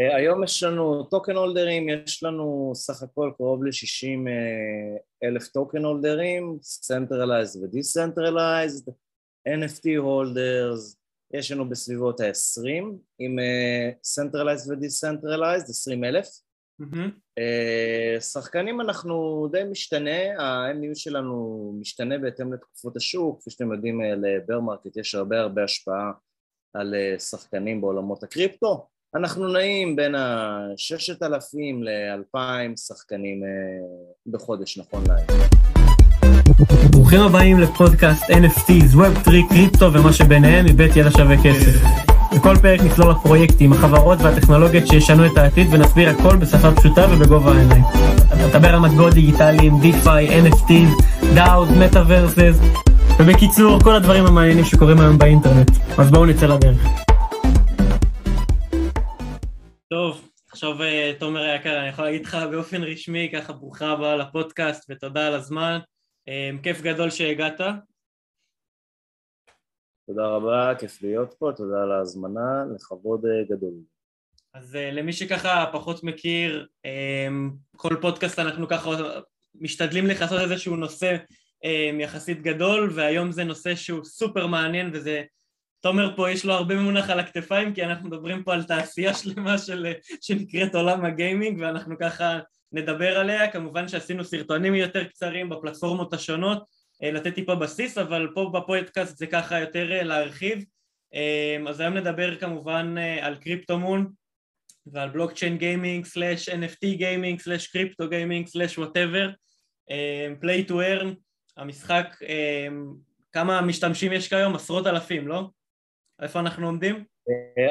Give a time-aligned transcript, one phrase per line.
[0.00, 4.28] אה, היום יש לנו token holder ים, יש לנו סך הכל קרוב ל-60
[5.24, 8.90] אלף token holder ים, Centralized ו-Decentralized,
[9.48, 10.96] NFT holders,
[11.34, 12.84] יש לנו בסביבות ה-20,
[13.18, 13.38] עם
[14.18, 16.28] Centralized ו-Decentralized, 20 אלף.
[16.82, 17.40] Mm-hmm.
[18.20, 24.60] שחקנים אנחנו די משתנה, ה-MAU שלנו משתנה בהתאם לתקופות השוק, כפי שאתם יודעים ל bear
[24.60, 26.12] market יש הרבה הרבה השפעה
[26.74, 33.40] על שחקנים בעולמות הקריפטו, אנחנו נעים בין ה-6,000 ל-2,000 שחקנים
[34.26, 35.42] בחודש נכון להיום.
[36.90, 41.82] ברוכים הבאים לפודקאסט NFTs, Web3, קריפטו ומה שביניהם מבית ידע שווה כסף.
[42.36, 47.84] בכל פרק נצלול לפרויקטים, החברות והטכנולוגיות שישנו את העתיד ונסביר הכל בשפה פשוטה ובגובה העיניים.
[48.46, 51.02] נדבר על מטבעות דיגיטליים, DeFi, NFTs,
[51.36, 52.80] DAOs, Metaverses,
[53.18, 55.70] ובקיצור, כל הדברים המעניינים שקורים היום באינטרנט.
[55.98, 57.06] אז בואו נצא לדרך.
[59.88, 64.90] טוב, עכשיו אה, תומר היקר, אני יכול להגיד לך באופן רשמי, ככה ברוכה הבאה לפודקאסט
[64.90, 65.78] ותודה על הזמן.
[66.28, 67.60] אה, כיף גדול שהגעת,
[70.06, 73.74] תודה רבה, כיף להיות פה, תודה על ההזמנה, לכבוד אה, גדול.
[74.54, 76.66] אז למי שככה פחות מכיר,
[77.76, 78.90] כל פודקאסט אנחנו ככה
[79.54, 81.16] משתדלים לכסות איזשהו נושא
[82.00, 85.22] יחסית גדול, והיום זה נושא שהוא סופר מעניין וזה...
[85.86, 89.58] תומר פה יש לו הרבה מונח על הכתפיים כי אנחנו מדברים פה על תעשייה שלמה
[89.58, 92.38] של, שנקראת עולם הגיימינג ואנחנו ככה
[92.72, 96.64] נדבר עליה, כמובן שעשינו סרטונים יותר קצרים בפלטפורמות השונות
[97.02, 100.64] אה, לתת טיפה בסיס, אבל פה בפודקאסט זה ככה יותר אה, להרחיב.
[101.14, 104.12] אה, אז היום נדבר כמובן על קריפטומון
[104.86, 109.30] ועל blockchain gaming slash NFT gaming slash crypto gaming slash whatever
[110.40, 111.12] play to earn
[111.56, 112.16] המשחק
[113.32, 114.54] כמה משתמשים יש כיום?
[114.54, 115.48] עשרות אלפים, לא?
[116.22, 117.04] איפה אנחנו עומדים?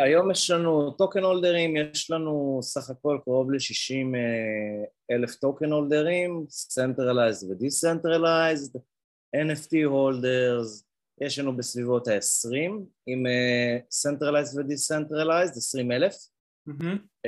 [0.04, 4.18] היום יש לנו token holder ים, יש לנו סך הכל קרוב ל-60
[5.12, 8.80] אלף token holder ים, Centralized ו-Decentralized
[9.36, 10.86] NFT holders,
[11.22, 12.72] יש לנו בסביבות ה-20,
[13.08, 16.16] עם uh, Centralized ו-Decentralized, 20 אלף.
[16.70, 17.28] Mm-hmm.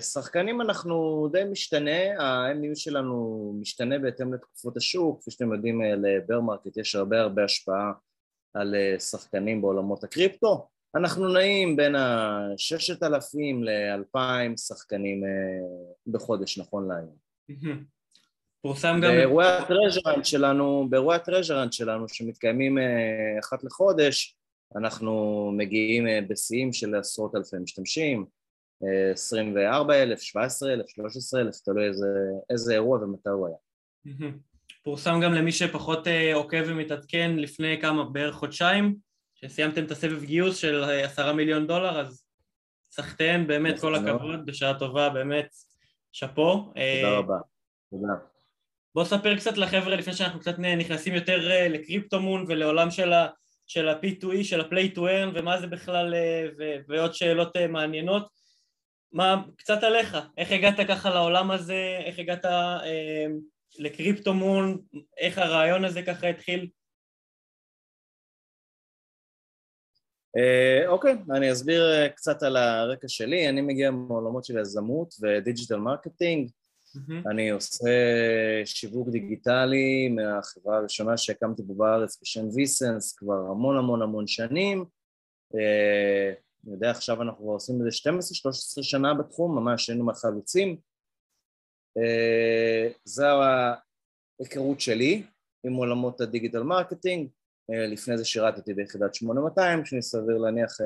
[0.00, 6.05] שחקנים אנחנו די משתנה, ה-MAU שלנו משתנה בהתאם לתקופות השוק, כפי שאתם יודעים אה, ל
[6.05, 7.92] bear market יש הרבה הרבה השפעה
[8.54, 10.66] על uh, שחקנים בעולמות הקריפטו,
[10.96, 17.16] אנחנו נעים בין ה-6,000 ל-2,000 שחקנים uh, בחודש נכון להיום.
[18.62, 19.10] פורסם גם...
[19.10, 24.36] באירועי ה treasure hunt שלנו, באירועי ה treasure hunt שלנו שמתקיימים אה, אחת לחודש,
[24.76, 28.26] אנחנו מגיעים אה, בשיאים של עשרות אלפי משתמשים,
[29.12, 32.06] 24 אה, אלף, 17 אלף, 13 אלף, תלוי איזה,
[32.50, 33.56] איזה אירוע ומתי הוא היה.
[34.88, 38.96] פורסם גם למי שפחות עוקב ומתעדכן לפני כמה, בערך חודשיים,
[39.34, 42.24] שסיימתם את הסבב גיוס של עשרה מיליון דולר, אז
[42.90, 45.48] סחטיין, באמת כל הכבוד, בשעה טובה, באמת,
[46.12, 46.72] שאפו.
[47.02, 47.34] תודה רבה,
[47.90, 48.12] תודה.
[48.94, 53.28] בוא ספר קצת לחבר'ה לפני שאנחנו קצת נכנסים יותר אה, לקריפטומון ולעולם של ה...
[53.66, 58.28] של ה-P2E, של ה-Play to Earn ומה זה בכלל אה, ו- ועוד שאלות אה, מעניינות
[59.12, 63.26] מה, קצת עליך, איך הגעת ככה לעולם הזה, איך הגעת אה,
[63.78, 64.78] לקריפטומון,
[65.18, 66.68] איך הרעיון הזה ככה התחיל?
[70.86, 75.29] אוקיי, uh, okay, אני אסביר קצת על הרקע שלי, אני מגיע מעולמות של יזמות ו
[75.29, 76.50] digital marketing
[76.96, 77.30] Mm-hmm.
[77.30, 77.90] אני עושה
[78.64, 84.84] שיווק דיגיטלי מהחברה הראשונה שהקמתי פה בארץ בשם ויסנס כבר המון המון המון שנים.
[85.54, 86.32] אה,
[86.64, 88.10] אני יודע, עכשיו אנחנו כבר עושים איזה
[88.78, 90.76] 12-13 שנה בתחום, ממש היינו מהחלוצים.
[92.02, 93.26] אה, זו
[94.40, 95.22] ההיכרות שלי
[95.66, 97.28] עם עולמות ה digital marketing.
[97.70, 100.78] אה, לפני זה שירתתי ביחידת 8200, שאני סביר להניח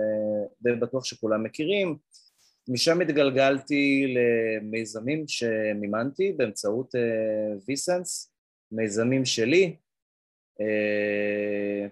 [0.62, 1.97] די בטוח שכולם מכירים.
[2.69, 6.95] משם התגלגלתי למיזמים שמימנתי באמצעות
[7.67, 8.33] ויסנס,
[8.72, 9.77] מיזמים שלי,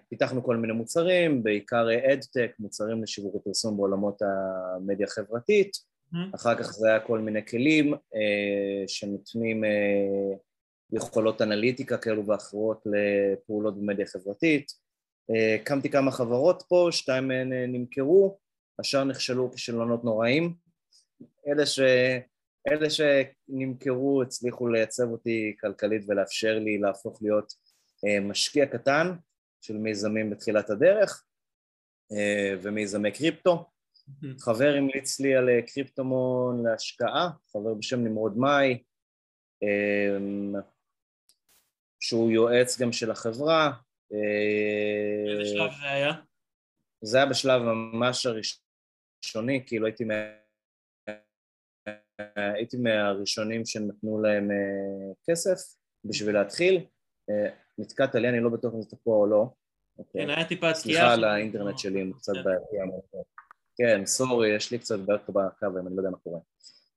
[0.08, 5.89] פיתחנו כל מיני מוצרים, בעיקר אדטק, מוצרים לשיווק ופרסום בעולמות המדיה החברתית.
[6.34, 7.98] אחר כך זה היה כל מיני כלים uh,
[8.86, 10.38] שנותנים uh,
[10.92, 14.72] יכולות אנליטיקה כאלו ואחרות לפעולות במדיה חברתית,
[15.60, 18.38] הקמתי uh, כמה חברות פה, שתיים מהן נמכרו,
[18.78, 20.54] השאר נכשלו כישלונות נוראים.
[21.48, 21.80] אלה, ש...
[22.68, 27.52] אלה שנמכרו הצליחו לייצב אותי כלכלית ולאפשר לי להפוך להיות
[28.06, 29.12] אה, משקיע קטן
[29.60, 31.24] של מיזמים בתחילת הדרך
[32.12, 33.64] אה, ומיזמי קריפטו.
[34.38, 38.82] חבר המליץ לי על אה, קריפטומון להשקעה, חבר בשם נמרוד מאי,
[42.00, 43.72] שהוא יועץ גם של החברה.
[45.30, 46.12] איזה שלב זה היה?
[47.02, 50.04] זה היה בשלב ממש הראשוני, כאילו הייתי
[52.36, 54.48] הייתי מהראשונים שנתנו להם
[55.30, 55.58] כסף
[56.04, 56.86] בשביל להתחיל.
[57.78, 59.46] נתקעת לי, אני לא בטוח אם זה תקוע או לא.
[59.98, 60.22] אוקיי.
[60.22, 60.74] כן, היה טיפה תקיעה.
[60.74, 62.44] סליחה על האינטרנט שלי, הוא קצת כן.
[62.44, 62.76] בעייתי.
[63.82, 66.38] כן, סורי, יש לי קצת בעיות פה בקו, אני לא יודע מה קורה.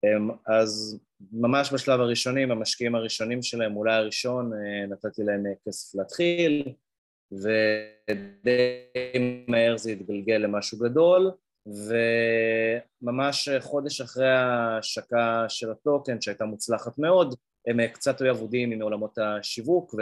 [0.04, 1.00] אמ, אז
[1.32, 6.74] ממש בשלב הראשוני, במשקיעים הראשונים שלהם, אולי הראשון, אה, נתתי להם אה, כסף להתחיל,
[7.32, 8.62] ודי
[9.48, 11.32] מהר זה התגלגל למשהו גדול,
[13.02, 17.36] וממש חודש אחרי ההשקה של הטוקן, שהייתה מוצלחת מאוד,
[17.68, 19.96] הם אה, קצת היו אבודים עם עולמות השיווק,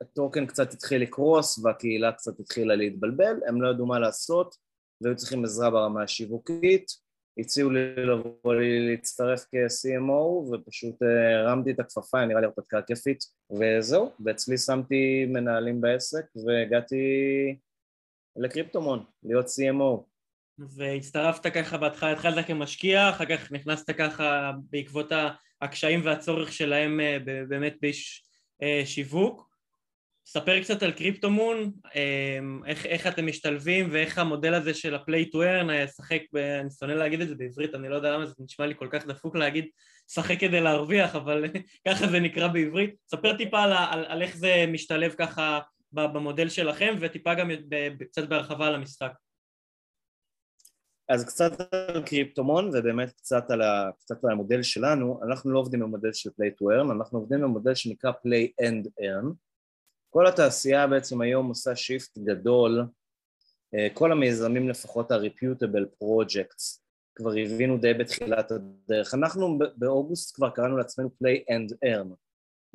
[0.00, 4.63] והטוקן קצת התחיל לקרוס והקהילה קצת התחילה להתבלבל, הם לא ידעו מה לעשות,
[5.00, 7.04] והיו צריכים עזרה ברמה השיווקית,
[7.38, 13.18] הציעו לי לבוא לי להצטרף כ-CMO ופשוט אה, הרמתי את הכפפה, נראה לי הרפתקה כיפית
[13.60, 16.96] וזהו, ואצלי שמתי מנהלים בעסק והגעתי
[18.36, 20.02] לקריפטומון, להיות CMO.
[20.58, 25.12] והצטרפת ככה בהתחלה, התחלת כמשקיע, אחר כך נכנסת ככה בעקבות
[25.62, 27.18] הקשיים והצורך שלהם אה,
[27.48, 28.24] באמת באיש
[28.62, 29.53] אה, שיווק
[30.26, 35.36] ספר קצת על קריפטומון, אמ, איך, איך אתם משתלבים ואיך המודל הזה של ה-play to
[35.36, 36.36] earn, שחק, ב...
[36.36, 39.06] אני שונא להגיד את זה בעברית, אני לא יודע למה זה נשמע לי כל כך
[39.06, 39.68] דפוק להגיד
[40.08, 41.44] שחק כדי להרוויח, אבל
[41.88, 42.94] ככה זה נקרא בעברית.
[43.10, 45.60] ספר טיפה על, על, על איך זה משתלב ככה
[45.92, 47.50] במודל שלכם וטיפה גם
[48.10, 49.12] קצת בהרחבה על המשחק.
[51.08, 55.80] אז קצת על קריפטומון ובאמת קצת על, ה, קצת על המודל שלנו, אנחנו לא עובדים
[55.80, 59.34] במודל של play to earn, אנחנו עובדים במודל שנקרא play and earn
[60.14, 62.84] כל התעשייה בעצם היום עושה שיפט גדול,
[63.74, 66.80] אה, כל המיזמים לפחות ה-reputable projects
[67.14, 69.14] כבר הבינו די בתחילת הדרך.
[69.14, 72.14] אנחנו באוגוסט כבר קראנו לעצמנו play and earn.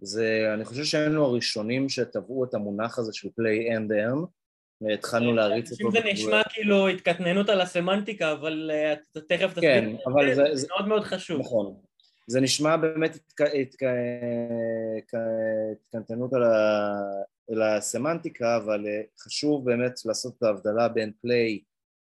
[0.01, 4.25] זה, אני חושב שהיינו הראשונים שטבעו את המונח הזה של play and earn,
[4.81, 5.91] והתחלנו להריץ אותו.
[5.91, 8.93] זה נשמע כאילו התקטננות על הסמנטי,קה אבל אה,
[9.27, 9.61] תכף תסביר.
[9.61, 10.55] כן, אבל.
[10.55, 11.39] זה מאוד מאוד חשוב.
[11.39, 11.88] נכון.
[12.29, 13.17] זה נשמע באמת
[15.85, 16.31] התקנטנות
[17.51, 21.59] על הסמנטיקה, אבל אה, חשוב באמת לעשות את ההבדלה בין play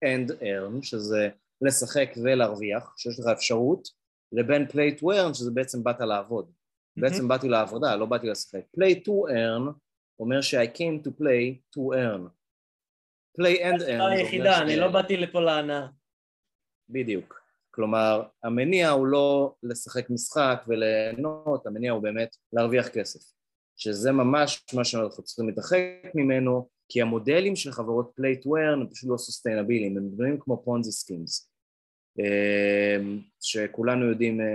[0.06, 1.30] and earn, שזה
[1.62, 3.88] לשחק ולהרוויח, שיש לך אפשרות,
[4.32, 6.46] לבין play to earn, שזה בעצם באת לעבוד.
[6.46, 7.02] Mm-hmm.
[7.02, 8.62] בעצם באתי לעבודה, לא באתי לשחק.
[8.80, 9.72] play to earn
[10.20, 12.30] אומר ש-I came to play to earn.
[13.40, 14.02] play and earn.
[14.12, 15.88] היחידה, אני לא באתי לפה להנאה.
[16.90, 17.45] בדיוק.
[17.76, 23.36] כלומר, המניע הוא לא לשחק משחק וליהנות, המניע הוא באמת להרוויח כסף.
[23.78, 25.80] שזה ממש מה שאנחנו צריכים להתרחק
[26.16, 30.38] ממנו, כי המודלים של חברות play to earn הם פשוט לא sustainable יים, הם דברים
[30.40, 31.50] כמו Ponzi schemes,
[32.20, 34.46] אמ, שכולנו יודעים אה,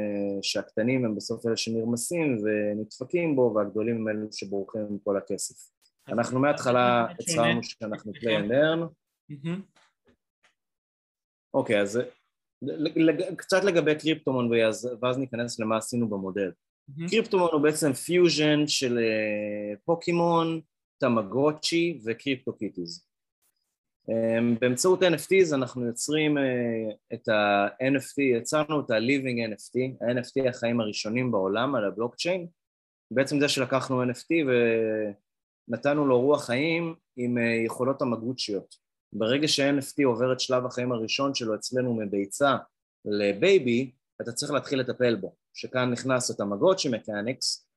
[0.43, 5.70] שהקטנים הם בסוף אלה שנרמסים ונדפקים בו, והגדולים הם אלו שבורחים עם כל הכסף.
[6.08, 8.87] אנחנו מההתחלה הצהרנו שאנחנו play and earn.
[11.55, 12.00] אוקיי, אז
[13.37, 14.51] קצת לגבי קריפטומון
[15.01, 16.51] ואז ניכנס למה עשינו במודל.
[16.51, 17.11] Mm-hmm.
[17.11, 20.61] קריפטומון הוא בעצם פיוז'ן של uh, פוקימון,
[21.01, 23.07] תמגוצ'י וקריפטו קיטיז.
[24.11, 26.41] Um, באמצעות NFTs אנחנו יוצרים uh,
[27.15, 32.47] את ה-NFT, יצרנו את ה-Living NFT, ה-NFT החיים הראשונים בעולם על הבלוקצ'יין,
[33.11, 34.29] בעצם זה שלקחנו NFT
[35.69, 38.90] ונתנו לו רוח חיים עם יכולות המגוצ'יות.
[39.12, 42.57] ברגע ש-NFT עובר את שלב החיים הראשון שלו אצלנו מביצה
[43.05, 43.91] לבייבי,
[44.23, 45.34] אתה צריך להתחיל לטפל בו.
[45.55, 47.69] שכאן נכנס את המגוצ'י מקניקס,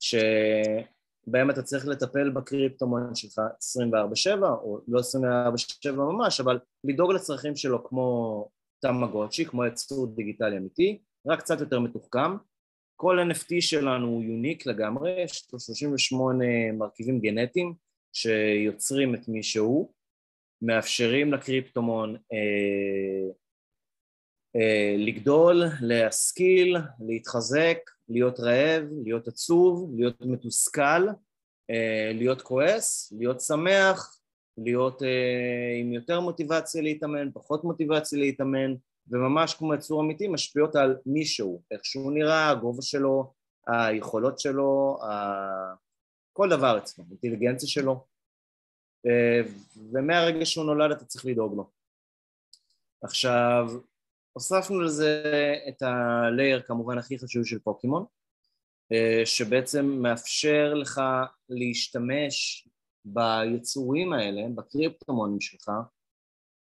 [0.00, 7.84] שבהם אתה צריך לטפל בקריפטומון שלך 24/7, או לא 24/7 ממש, אבל לדאוג לצרכים שלו
[7.84, 8.48] כמו
[8.80, 12.36] תמגוצ'י, כמו יצור דיגיטלי אמיתי, רק קצת יותר מתוחכם.
[12.96, 17.74] כל NFT שלנו הוא יוניק לגמרי, יש לו 38 מרכיבים גנטיים
[18.12, 19.92] שיוצרים את מי שהוא,
[20.62, 23.32] מאפשרים לקריפטומון אה,
[24.56, 31.08] אה, לגדול, להשכיל, להתחזק, להיות רעב, להיות עצוב, להיות מתוסכל,
[31.70, 34.20] אה, להיות כועס, להיות שמח,
[34.58, 38.74] להיות אה, עם יותר מוטיבציה להתאמן, פחות מוטיבציה להתאמן,
[39.10, 43.32] וממש כמו יצור אמיתי משפיעות על מישהו, איך שהוא נראה, הגובה שלו,
[43.66, 44.98] היכולות שלו,
[46.32, 48.04] כל דבר אצלו, האינטליגנציה שלו,
[49.92, 51.70] ומהרגע שהוא נולד אתה צריך לדאוג לו.
[53.02, 53.68] עכשיו,
[54.32, 55.22] הוספנו לזה
[55.68, 58.04] את הלייר כמובן הכי חשוב של פוקימון,
[58.92, 61.00] אה, שבעצם מאפשר לך
[61.48, 62.68] להשתמש
[63.04, 65.70] ביצורים האלה, בקריפטומונים שלך,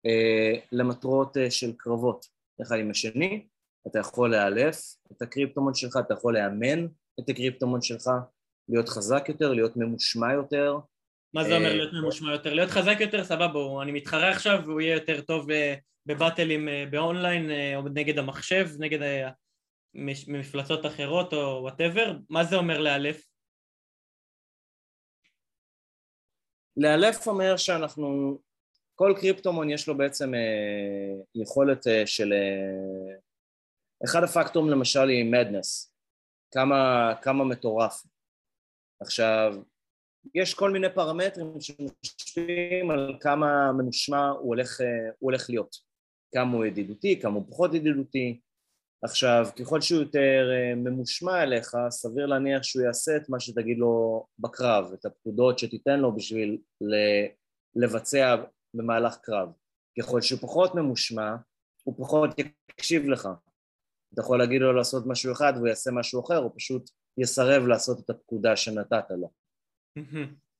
[0.07, 2.27] אה, למטרות אה, של קרבות
[2.63, 3.47] אחד עם השני,
[3.87, 6.87] אתה יכול לאלף את הקריפטומון שלך, אתה יכול לאמן
[7.21, 8.11] את הקריפטומון שלך,
[8.69, 10.79] להיות חזק יותר, להיות ממושמע יותר.
[11.37, 12.55] מה זה אומר להיות ממושמע יותר?
[12.55, 15.47] להיות חזק יותר, סבבה, אני מתחרה עכשיו והוא יהיה יותר טוב
[16.07, 18.99] ב battle ים אה, באונליין אה, או נגד המחשב, נגד
[20.29, 23.27] מפלצות אחרות או whatever, מה זה אומר לאלף?
[26.77, 28.39] לאלף אומר שאנחנו,
[28.95, 33.17] כל קריפטומון יש לו בעצם אה, יכולת אה, של, אה,
[34.05, 35.95] אחד הפקטורים למשל היא מדנס,
[36.51, 38.03] כמה, כמה מטורף.
[39.01, 39.55] עכשיו,
[40.35, 44.87] יש כל מיני פרמטרים שמשפיעים על כמה ממושמע הוא הולך, אה,
[45.19, 45.77] הוא הולך להיות,
[46.35, 48.41] כמה הוא ידידותי, כמה הוא פחות ידידותי.
[49.03, 54.27] עכשיו, ככל שהוא יותר אה, ממושמע אליך, סביר להניח שהוא יעשה את מה שתגיד לו
[54.39, 56.59] בקרב, את הפקודות שתיתן לו בשביל
[57.77, 58.37] לבצע
[58.75, 59.49] במהלך קרב.
[59.99, 61.37] ככל שהוא פחות ממושמע,
[61.85, 62.31] הוא פחות
[62.71, 63.29] יקשיב לך.
[64.15, 68.01] אתה יכול להגיד לו לעשות משהו אחד והוא יעשה משהו אחר, הוא פשוט יסרב לעשות
[68.01, 69.31] את הפקודה שנתת לו.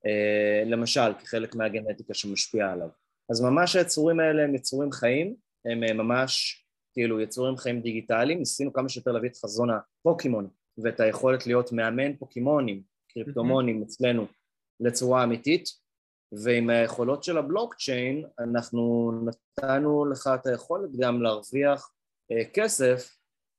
[0.07, 2.89] אה, למשל, כחלק מהגנטיקה שמשפיעה עליו.
[3.31, 8.73] אז ממש היצורים האלה הם יצורים חיים, הם אה, ממש כאילו יצורים חיים דיגיטליים, ניסינו
[8.73, 14.27] כמה שיותר להביא את חזון הפוקימון ואת היכולת להיות מאמן פוקימונים, קריפטומונים אצלנו
[14.81, 15.69] לצורה אמיתית,
[16.33, 21.91] ועם היכולות של הבלוקצ'יין אנחנו נתנו לך את היכולת גם להרוויח
[22.33, 23.17] אה, כסף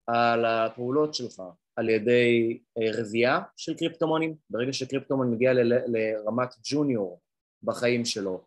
[0.08, 1.42] על הפעולות שלך,
[1.78, 5.52] על ידי אה, רבייה של קריפטומונים, ברגע שקריפטומון מגיע
[5.88, 7.22] לרמת junior
[7.64, 8.46] בחיים שלו,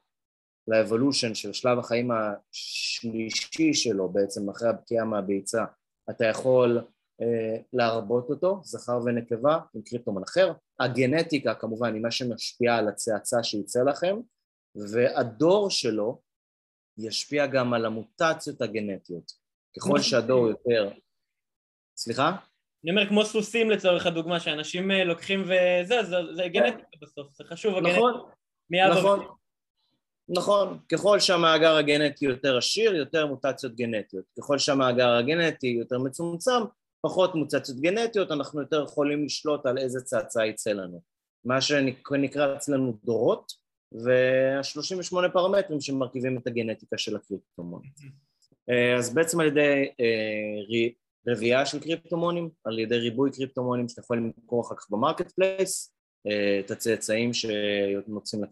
[0.68, 5.64] ל evolution של שלב החיים השלישי שלו בעצם אחרי הבקיעה מהביצה,
[6.10, 6.84] אתה יכול
[7.20, 13.42] אה, להרבות אותו, זכר ונקבה עם קריפטומן אחר, הגנטיקה כמובן היא מה שמשפיע על הצאצא
[13.42, 14.16] שיצא לכם,
[14.74, 16.20] והדור שלו
[16.98, 19.32] ישפיע גם על המוטציות הגנטיות,
[19.76, 20.92] ככל שהדור יותר...
[21.96, 22.36] סליחה?
[22.84, 27.44] אני אומר כמו סוסים לצורך הדוגמה, שאנשים אה, לוקחים וזה, זה, זה גנטיקה בסוף, זה
[27.44, 28.30] חשוב נכון,
[28.70, 29.26] נכון,
[30.28, 36.60] נכון, ככל שהמאגר הגנטי יותר עשיר, יותר מוטציות גנטיות, ככל שהמאגר הגנטי יותר מצומצם,
[37.00, 41.00] פחות מוטציות גנטיות, אנחנו יותר יכולים לשלוט על איזה צאצא יצא לנו,
[41.44, 43.52] מה שנקרא אצלנו דורות,
[43.92, 47.82] וה-38 פרמטרים שמרכיבים את הגנטיקה של הקריפטומון.
[48.70, 49.88] אה, אז בעצם על ידי
[51.28, 55.94] רבייה של קריפטומונים על ידי ריבוי קריפטומונים שאתה יכול למכור אחר כך ב marketplace
[56.26, 58.44] אה, את הצאצאים שנוצרים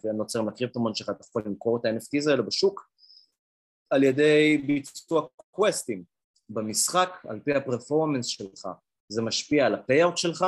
[0.48, 2.90] לקריפטומון שלך אתה יכול למכור את ה-NFTs האלה בשוק
[3.90, 6.04] על ידי ביצוע quest ים
[6.50, 8.68] במשחק על פי ה performance שלך.
[9.08, 10.46] זה משפיע על ה payout שלך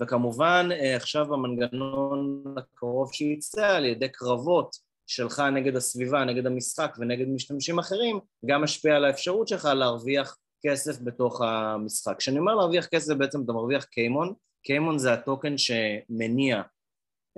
[0.00, 7.28] וכמובן אה, עכשיו המנגנון הקרוב שיצא על ידי קרבות שלך נגד הסביבה, נגד המשחק ונגד
[7.28, 12.16] משתמשים אחרים גם משפיע על האפשרות שלך להרוויח כסף בתוך המשחק.
[12.18, 16.62] כשאני אומר להרוויח כסף בעצם אתה מרוויח קיימון, קיימון זה הטוקן שמניע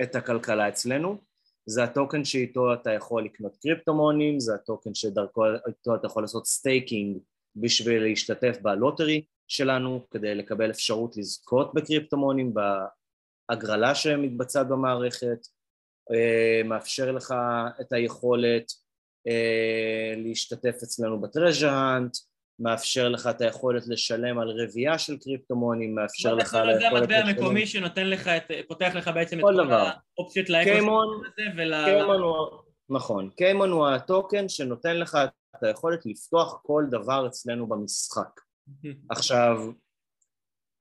[0.02, 1.18] את הכלכלה אצלנו,
[1.66, 7.18] זה הטוקן שאיתו אתה יכול לקנות קריפטומונים, זה הטוקן שדרכו איתו אתה יכול לעשות staking
[7.56, 15.46] בשביל להשתתף ב lottery שלנו כדי לקבל אפשרות לזכות בקריפטומונים בהגרלה שמתבצעת במערכת,
[16.12, 17.34] אה, מאפשר לך
[17.80, 18.72] את היכולת
[19.28, 22.16] אה, להשתתף אצלנו ב treasure hunt,
[22.60, 26.80] מאפשר לך את היכולת לשלם על רבייה של קריפטומונים, מאפשר לך על היכולת...
[26.80, 31.84] זה המטבע המקומי שנותן לך, את, פותח לך בעצם את כל האופציות לאקוסיסטם הזה ול...
[31.84, 32.46] קיימון הוא...
[32.90, 35.18] נכון, קיימון הוא הטוקן שנותן לך
[35.56, 38.40] את היכולת לפתוח כל דבר אצלנו במשחק.
[39.10, 39.72] עכשיו,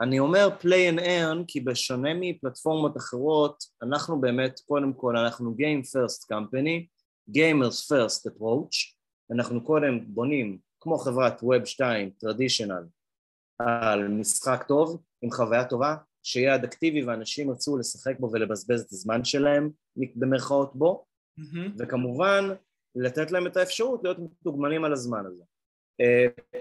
[0.01, 5.83] אני אומר play and earn כי בשונה מפלטפורמות אחרות, אנחנו באמת, קודם כל, אנחנו Game
[5.83, 6.87] First Company,
[7.37, 8.95] Gamers First Approach,
[9.31, 12.83] אנחנו קודם בונים כמו חברת Web 2 טרדישיונל
[13.59, 19.23] על משחק טוב עם חוויה טובה שיהיה אדקטיבי ואנשים ירצו לשחק בו ולבזבז את הזמן
[19.23, 19.69] שלהם
[20.15, 21.05] במרכאות בו
[21.39, 21.71] mm-hmm.
[21.77, 22.49] וכמובן
[22.95, 25.43] לתת להם את האפשרות להיות מתוגמלים על הזמן הזה.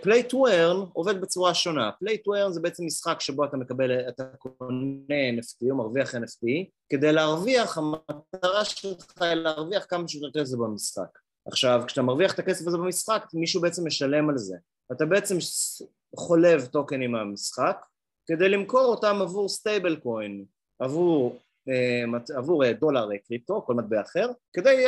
[0.02, 4.08] פליי to earn עובד בצורה שונה, פליי to earn זה בעצם משחק שבו אתה מקבל,
[4.08, 10.56] אתה קונה NFT או מרוויח NFT כדי להרוויח, המטרה שלך היא להרוויח כמה שיותר כסף
[10.56, 11.18] במשחק
[11.48, 14.56] עכשיו, כשאתה מרוויח את הכסף הזה במשחק, מישהו בעצם משלם על זה.
[14.92, 15.36] אתה בעצם
[16.16, 17.76] חולב טוקנים מהמשחק
[18.26, 20.44] כדי למכור אותם עבור stablecoin,
[20.78, 21.38] עבור,
[21.68, 24.84] אה, עבור אה, דולר אה, קריפטו, כל מטבע אחר, כדי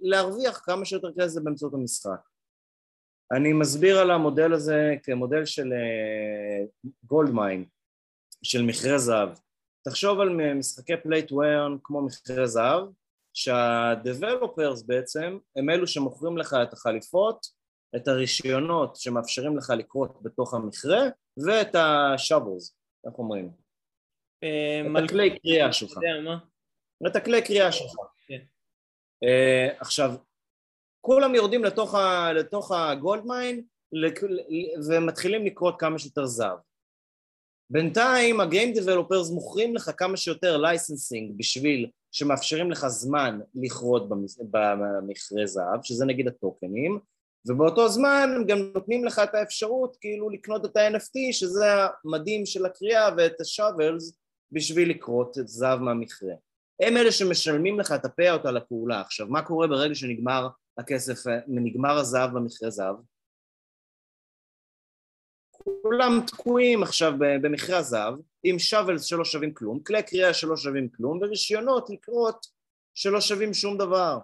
[0.00, 2.20] להרוויח כמה שיותר כסף באמצעות המשחק.
[3.32, 5.72] אני מסביר על המודל הזה כמודל של
[7.04, 7.64] gold mine,
[8.42, 9.28] של מכרה זהב.
[9.84, 12.88] תחשוב על משחקי play to earn כמו מכרה זהב,
[13.36, 17.46] שה-Developers בעצם הם אלו שמוכרים לך את החליפות,
[17.96, 21.02] את הרישיונות שמאפשרים לך לכרות בתוך המכרה
[21.46, 22.72] ואת ה-shovels,
[23.06, 23.50] איך אומרים?
[24.38, 25.98] את הכלי כרייה שלך.
[27.06, 27.92] את הכלי כרייה שלך.
[28.26, 28.40] כן.
[29.24, 30.10] אה, עכשיו,
[31.00, 31.64] כולם יורדים
[32.34, 33.64] לתוך ה gold mine
[34.88, 36.58] ומתחילים לכרות כמה שיותר זהב.
[37.70, 44.08] בינתיים ה game developers מוכרים לך כמה שיותר licensing בשביל שמאפשרים לך זמן לכרות
[44.50, 46.98] במכרה זהב, שזה נגיד הטוקנים,
[47.48, 51.64] ובאותו זמן הם גם נותנים לך את האפשרות כאילו לקנות את ה-NFT שזה
[52.04, 54.18] המדים של הקריאה ואת השאבלס
[54.52, 56.34] בשביל לקרות את זהב מהמכרה.
[56.82, 59.00] הם אלה שמשלמים לך את הפייאוט על הפעולה.
[59.00, 62.96] עכשיו, מה קורה ברגע שנגמר הכסף, נגמר הזהב במכרה זהב?
[65.82, 71.18] כולם תקועים עכשיו במכרה הזהב עם שאבלס שלא שווים כלום, כלי קריאה שלא שווים כלום
[71.22, 72.46] ורישיונות לקרות
[72.94, 74.18] שלא שווים שום דבר.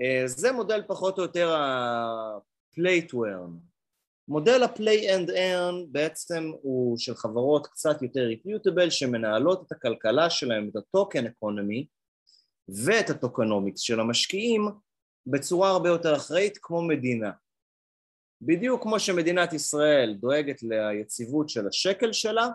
[0.00, 3.74] אה, זה מודל פחות או יותר ה-play to earn.
[4.28, 10.68] מודל ה-play and earn בעצם הוא של חברות קצת יותר reputable שמנהלות את הכלכלה שלהם,
[10.68, 11.86] את הטוקן אקונומי
[12.84, 14.68] ואת הטוקנומיקס של המשקיעים
[15.26, 17.30] בצורה הרבה יותר אחראית כמו מדינה.
[18.46, 22.48] בדיוק כמו שמדינת ישראל דואגת ליציבות של השקל שלה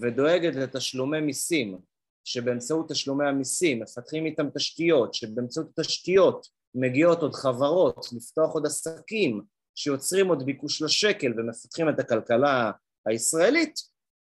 [0.00, 1.78] ודואגת לתשלומי מיסים
[2.24, 9.42] שבאמצעות תשלומי המיסים מפתחים איתם תשתיות, שבאמצעות התשתיות מגיעות עוד חברות לפתוח עוד עסקים
[9.74, 12.70] שיוצרים עוד ביקוש לשקל ומפתחים את הכלכלה
[13.06, 13.74] הישראלית,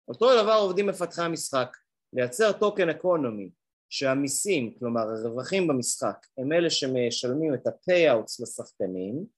[0.08, 1.78] אותו דבר עובדים מפתחי המשחק,
[2.14, 3.50] לייצר token economy
[3.90, 9.37] שהמיסים, כלומר הרווחים במשחק, הם אלה שמשלמים את ה payouts לשחקנים,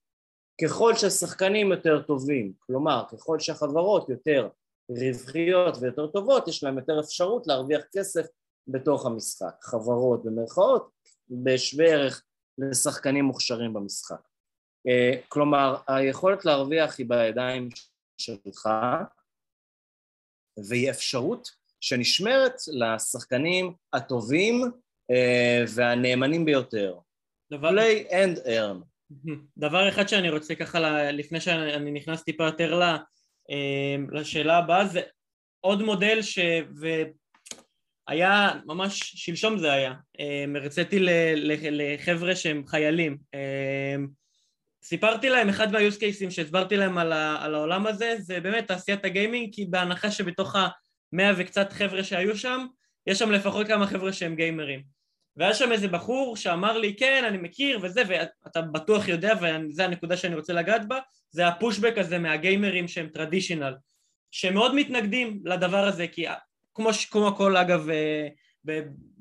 [0.63, 4.49] ככל שהשחקנים יותר טובים, כלומר ככל שהחברות יותר
[4.89, 8.25] רווחיות ויותר טובות, יש להם יותר אפשרות להרוויח כסף
[8.67, 10.89] בתוך המשחק, חברות במרכאות
[11.29, 12.23] בשווה ערך
[12.57, 14.21] לשחקנים מוכשרים במשחק.
[14.87, 17.69] אה, כלומר, היכולת להרוויח היא בידיים
[18.17, 18.69] שלך
[20.69, 21.49] והיא אפשרות
[21.81, 24.71] שנשמרת לשחקנים הטובים
[25.11, 26.99] אה, והנאמנים ביותר.
[27.53, 28.88] play and earn.
[29.57, 32.81] דבר אחד שאני רוצה ככה, לפני שאני נכנס טיפה יותר
[33.51, 35.01] אה, לשאלה הבאה, זה
[35.59, 36.39] עוד מודל ש...
[38.07, 39.93] היה, ממש שלשום זה היה,
[40.55, 40.99] הרציתי
[41.71, 43.17] לחבר'ה שהם חיילים,
[44.83, 49.53] סיפרתי להם, אחד מה-use cases שהסברתי להם על, על העולם הזה זה באמת תעשיית הגיימינג
[49.53, 52.65] כי בהנחה שבתוך המאה וקצת חבר'ה שהיו שם
[53.07, 54.98] יש שם לפחות כמה חבר'ה שהם גיימרים
[55.39, 60.17] והיה שם איזה בחור שאמר לי כן אני מכיר וזה ואתה בטוח יודע וזו הנקודה
[60.17, 60.99] שאני רוצה לגעת בה
[61.31, 63.75] זה ה push back הזה מהגיימרים שהם traditional
[64.31, 66.25] שמאוד מתנגדים לדבר הזה כי
[66.73, 68.27] כמו, כמו כל אגב אה,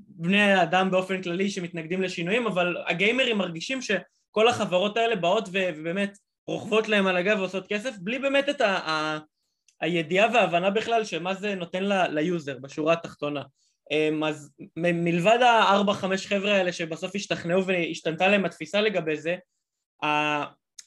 [0.08, 3.90] בני האדם באופן כללי שמתנגדים לשינויים אבל הגיימרים מרגישים ש
[4.30, 9.18] כל החברות האלה באות ובאמת רוכבות להם על הגב ועושות כסף בלי באמת את ה...
[9.80, 12.06] הידיעה וההבנה בכלל שמה זה נותן ל...
[12.08, 13.42] ל user בשורה התחתונה
[14.26, 19.36] אז מלבד הארבע חמש חבר'ה האלה שבסוף השתכנעו והשתנתה להם התפיסה לגבי זה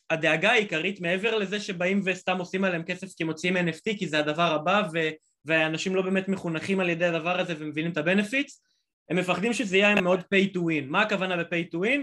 [0.09, 4.53] הדאגה העיקרית מעבר לזה שבאים וסתם עושים עליהם כסף כי מוציאים NFT כי זה הדבר
[4.53, 5.09] הבא ו...
[5.45, 8.63] ואנשים לא באמת מחונכים על ידי הדבר הזה ומבינים את הבנפיטס
[9.09, 12.01] הם מפחדים שזה יהיה מאוד pay to win מה הכוונה ב-pay to win?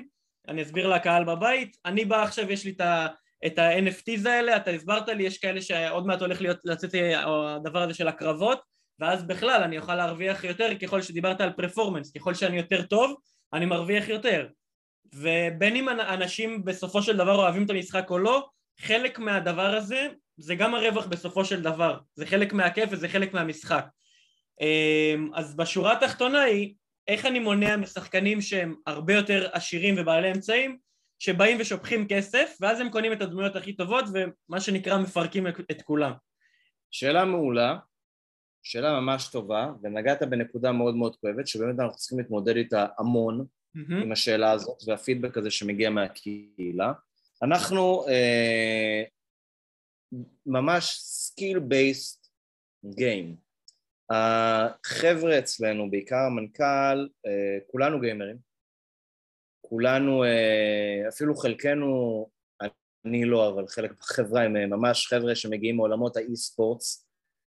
[0.49, 3.07] אני אסביר לקהל בבית, אני בא עכשיו, יש לי את ה...
[3.47, 7.83] את ה-NFTs האלה, אתה הסברת לי, יש כאלה שעוד מעט הולך להיות, לצאת אה, הדבר
[7.83, 8.61] הזה של הקרבות,
[9.01, 13.17] ואז בכלל אני אוכל להרוויח יותר ככל שדיברת על פרפורמנס, ככל שאני יותר טוב,
[13.53, 14.49] אני מרוויח יותר.
[15.15, 18.49] ובין אם אנשים בסופו של דבר אוהבים את המשחק או לא,
[18.81, 23.87] חלק מהדבר הזה זה גם הרווח בסופו של דבר, זה חלק מהכיף וזה חלק מהמשחק.
[24.61, 26.75] אמ, אז בשורה התחתונה היא,
[27.09, 30.79] איך אני מונע משחקנים שהם הרבה יותר עשירים ובעלי אמצעים
[31.19, 36.13] שבאים ושופכים כסף ואז הם קונים את הדמויות הכי טובות ומה שנקרא מפרקים את כולם.
[36.91, 37.77] שאלה מעולה,
[38.63, 43.95] שאלה ממש טובה ונגעת בנקודה מאוד מאוד כואבת שבאמת אנחנו צריכים להתמודד איתה המון mm-hmm.
[44.03, 46.93] עם השאלה הזאת והפידבק הזה שמגיע מהקהילה.
[47.43, 49.03] אנחנו אה,
[50.47, 52.29] ממש skill based
[52.85, 53.37] game
[54.11, 58.37] החבר'ה אצלנו, בעיקר המנכ"ל, אה, כולנו גיימרים,
[59.61, 62.27] כולנו, אה, אפילו חלקנו,
[63.05, 66.37] אני לא, אבל חלק בחברה הם אה, ממש חבר'ה שמגיעים מעולמות האי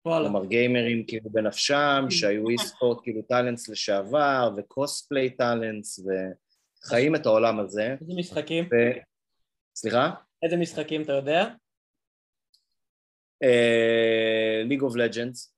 [0.02, 7.26] sports, כלומר גיימרים כאילו בנפשם, שהיו e-sport כאילו talents לשעבר, ו cosplay talents, וחיים את
[7.26, 7.96] העולם הזה.
[8.02, 8.64] איזה משחקים?
[8.66, 8.76] ו...
[9.76, 10.12] סליחה?
[10.44, 11.46] איזה משחקים אתה יודע?
[14.66, 15.56] League of Legends.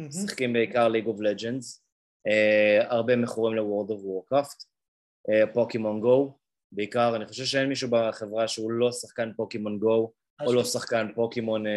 [0.00, 1.84] משחקים בעיקר League of Legends,
[2.80, 4.64] הרבה מכורים ל World of Warcraft,
[5.54, 6.38] פוקימון גו,
[6.72, 10.12] בעיקר אני חושב שאין מישהו בחברה שהוא לא שחקן פוקימון גו
[10.46, 11.70] או לא שחקן פוקימון uh,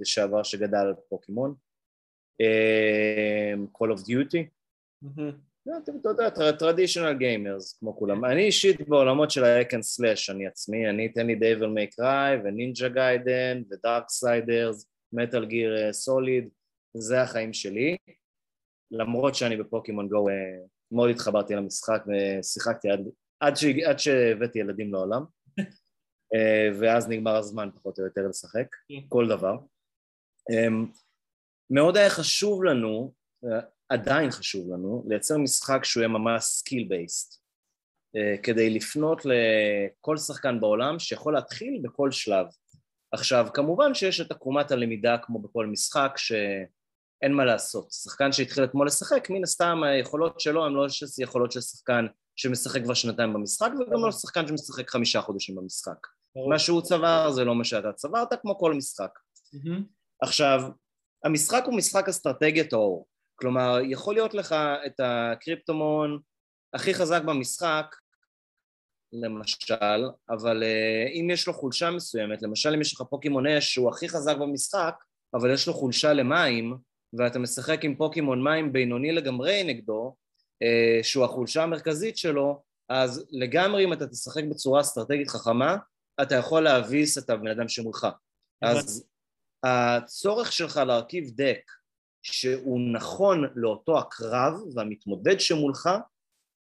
[0.00, 1.54] לשעבר שגדל על פוקימון,
[2.42, 4.44] uh, Call of Duty,
[5.66, 10.46] לא, אתה יודע, traditional gamers כמו כולם, אני אישית בעולמות של ה-hack and slash אני
[10.46, 16.48] עצמי, אני אתן לי Devil May Cry ו Ninja Gaiden ו Darksiders, Metal Gear Solid
[16.96, 17.96] זה החיים שלי,
[18.90, 20.34] למרות שאני בפוקימון גו אה,
[20.92, 23.00] מאוד התחברתי למשחק ושיחקתי עד,
[23.40, 25.22] עד, ש, עד שהבאתי ילדים לעולם.
[25.22, 25.26] אה,
[26.80, 28.94] ואז נגמר הזמן פחות או יותר לשחק, כן.
[29.08, 29.56] כל דבר.
[30.50, 30.86] אמ,
[31.70, 33.12] מאוד היה חשוב לנו,
[33.88, 37.40] עדיין חשוב לנו, לייצר משחק שהוא יהיה ממש skill based
[38.42, 42.46] כדי לפנות לכל שחקן בעולם שיכול להתחיל בכל שלב.
[43.12, 47.92] עכשיו, כמובן שיש את עקומת הלמידה כמו בכל משחק, שאין מה לעשות.
[47.92, 50.86] שחקן שהתחיל אתמול לשחק, מן הסתם היכולות שלו הן לא
[51.18, 56.06] יכולות של שחקן שמשחק כבר שנתיים במשחק, וגם לא שחקן שמשחק חמישה חודשים במשחק.
[56.48, 59.18] מה שהוא צבר זה לא מה שאתה צברת, כמו כל משחק.
[60.22, 60.60] עכשיו,
[61.24, 63.06] המשחק הוא משחק אסטרטגיה טהור.
[63.36, 64.54] כלומר, יכול להיות לך
[64.86, 66.18] את הקריפטומון
[66.74, 67.96] הכי חזק במשחק,
[69.12, 73.90] למשל, אבל uh, אם יש לו חולשה מסוימת, למשל אם יש לך פוקימון אש שהוא
[73.90, 74.94] הכי חזק במשחק,
[75.34, 76.76] אבל יש לו חולשה למים,
[77.18, 80.16] ואתה משחק עם פוקימון מים בינוני לגמרי נגדו,
[80.64, 85.76] uh, שהוא החולשה המרכזית שלו, אז לגמרי אם אתה תשחק בצורה אסטרטגית חכמה,
[86.22, 88.06] אתה יכול להביס את הבן אדם שמולך.
[88.62, 89.06] אז
[89.64, 91.70] הצורך שלך להרכיב דק
[92.22, 95.88] שהוא נכון לאותו הקרב והמתמודד שמולך,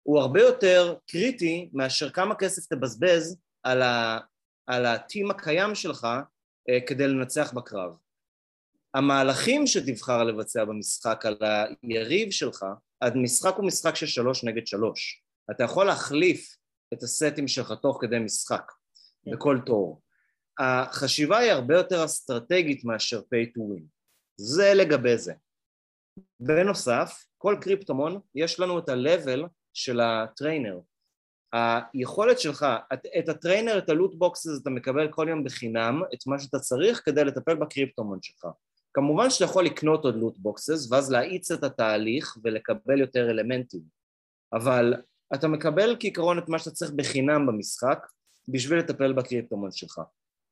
[0.02, 4.18] הוא הרבה יותר קריטי מאשר כמה כסף תבזבז על, ה,
[4.66, 6.06] על הטים הקיים שלך
[6.68, 7.92] אה, כדי לנצח בקרב.
[8.94, 11.36] המהלכים שתבחר לבצע במשחק על
[11.82, 12.64] היריב שלך,
[13.02, 15.22] המשחק הוא משחק של שלוש נגד שלוש.
[15.50, 16.56] אתה יכול להחליף
[16.94, 18.72] את הסטים שלך תוך כדי משחק.
[19.32, 20.02] בכל תור.
[20.58, 23.82] החשיבה היא הרבה יותר אסטרטגית מאשר pay to win.
[24.36, 25.32] זה לגבי זה.
[26.40, 30.80] בנוסף, כל קריפטומון יש לנו את ה-level של הטריינר.
[31.52, 34.14] היכולת שלך, את, את ה trainer, את ה loot
[34.46, 38.46] הזה אתה מקבל כל יום בחינם, את מה שאתה צריך כדי לטפל בקריפטומון שלך.
[38.94, 43.82] כמובן שאתה יכול לקנות עוד loot boxes ואז להאיץ את התהליך ולקבל יותר אלמנטים,
[44.52, 44.94] אבל
[45.34, 48.06] אתה מקבל כעיקרון את מה שאתה צריך בחינם במשחק
[48.48, 50.00] בשביל לטפל בקריפטומון שלך.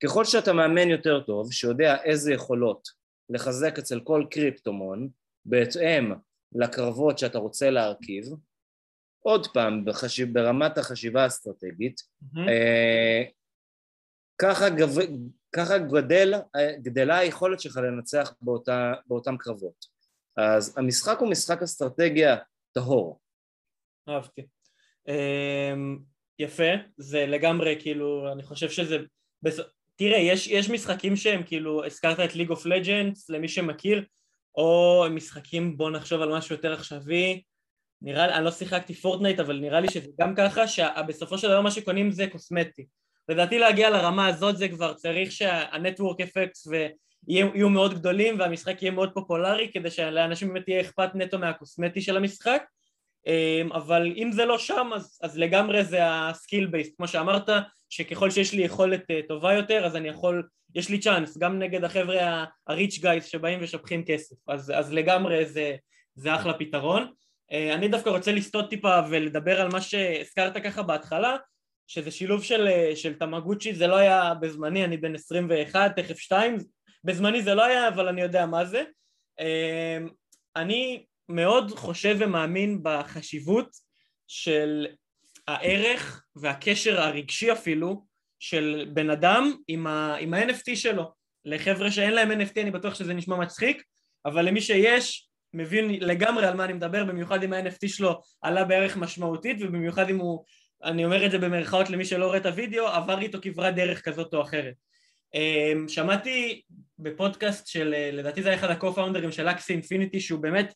[0.04, 2.88] ככל שאתה מאמן יותר טוב, שיודע איזה יכולות
[3.30, 5.08] לחזק אצל כל קריפטומון
[5.44, 6.12] בהתאם
[6.52, 8.24] לקרבות שאתה רוצה להרכיב,
[9.26, 12.48] עוד פעם, בחשיב, ברמת החשיבה האסטרטגית, mm-hmm.
[12.48, 13.22] אה,
[14.38, 14.88] ככה, גב,
[15.52, 16.34] ככה גדל,
[16.82, 19.86] גדלה היכולת שלך לנצח באותה, באותם קרבות.
[20.36, 22.36] אז המשחק הוא משחק אסטרטגיה
[22.72, 23.20] טהור.
[24.08, 24.46] אהבתי.
[25.08, 25.74] אה,
[26.38, 28.98] יפה, זה לגמרי כאילו, אני חושב שזה...
[29.42, 29.60] בס...
[29.96, 34.04] תראה, יש, יש משחקים שהם כאילו, הזכרת את ליג אוף לג'נדס, למי שמכיר,
[34.54, 37.42] או משחקים, בוא נחשוב על משהו יותר עכשווי,
[38.02, 41.60] נראה לי, אני לא שיחקתי פורטנייט אבל נראה לי שזה גם ככה שבסופו של דבר
[41.60, 42.86] מה שקונים זה קוסמטי.
[43.28, 46.68] לדעתי להגיע לרמה הזאת זה כבר צריך שה network effects
[47.28, 52.16] יהיו מאוד גדולים והמשחק יהיה מאוד פופולרי כדי שלאנשים באמת יהיה אכפת נטו מהקוסמטי של
[52.16, 52.62] המשחק
[53.72, 57.48] אבל אם זה לא שם אז, אז לגמרי זה ה skill based כמו שאמרת
[57.90, 61.84] שככל שיש לי יכולת אה, טובה יותר אז אני יכול, יש לי צ'אנס גם נגד
[61.84, 64.36] החבר'ה הריץ' גייס שבאים ושפכים כסף.
[64.48, 65.76] אז, אז לגמרי זה,
[66.14, 67.12] זה אחלה פתרון.
[67.52, 71.36] אה, אני דווקא רוצה לסטות טיפה ולדבר על מה שהזכרת ככה בהתחלה
[71.86, 76.58] שזה שילוב של, אה, של תמגוצ'י, זה לא היה בזמני, אני בן 21, תכף 2,
[77.04, 78.84] בזמני זה לא היה, אבל אני יודע מה זה.
[79.40, 79.98] אה,
[80.56, 83.68] אני מאוד חושב ומאמין בחשיבות
[84.26, 84.86] של
[85.48, 88.04] הערך והקשר הרגשי אפילו
[88.38, 91.12] של בן אדם עם, ה, עם ה-NFT שלו.
[91.44, 93.82] לחבר'ה שאין להם NFT אני בטוח שזה נשמע מצחיק,
[94.26, 98.96] אבל למי שיש, מבין לגמרי על מה אני מדבר, במיוחד אם ה-NFT שלו עלה בערך
[98.96, 100.44] משמעותית ובמיוחד אם הוא,
[100.84, 104.34] אני אומר את זה במרכאות למי שלא רואה את הוידאו, עבר איתו כברת דרך כזאת
[104.34, 104.74] או אחרת.
[105.34, 106.62] אמ, שמעתי
[106.98, 110.74] בפודקאסט של, לדעתי זה היה אחד הקו-פאונדרים של אקסי אינפיניטי, שהוא באמת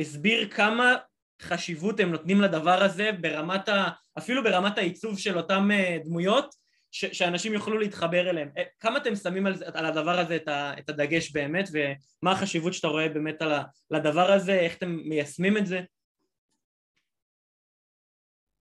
[0.00, 0.94] הסביר כמה
[1.42, 3.88] חשיבות הם נותנים לדבר הזה ברמת ה...
[4.18, 6.54] אפילו ברמת העיצוב של אותם אה, דמויות,
[6.90, 8.50] ש, שאנשים יוכלו להתחבר אליהם.
[8.58, 12.74] אה, כמה אתם שמים על, על הדבר הזה את, ה, את הדגש באמת, ומה החשיבות
[12.74, 15.80] שאתה רואה באמת על, ה, לדבר הזה, איך אתם מיישמים את זה?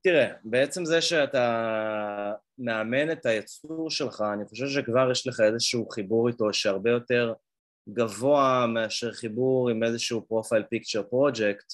[0.04, 6.28] תראה, בעצם זה שאתה מאמן את היצור שלך, אני חושב שכבר יש לך איזשהו חיבור
[6.28, 7.34] איתו שהרבה יותר
[7.89, 11.73] גבוה מאשר חיבור עם איזשהו profile picture project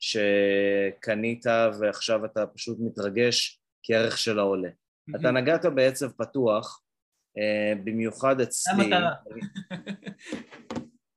[0.00, 1.46] שקנית
[1.80, 4.68] ועכשיו אתה פשוט מתרגש כי הערך שלה עולה.
[5.16, 6.82] אתה נגעת בעצב פתוח,
[7.38, 8.90] אה, במיוחד אצלי.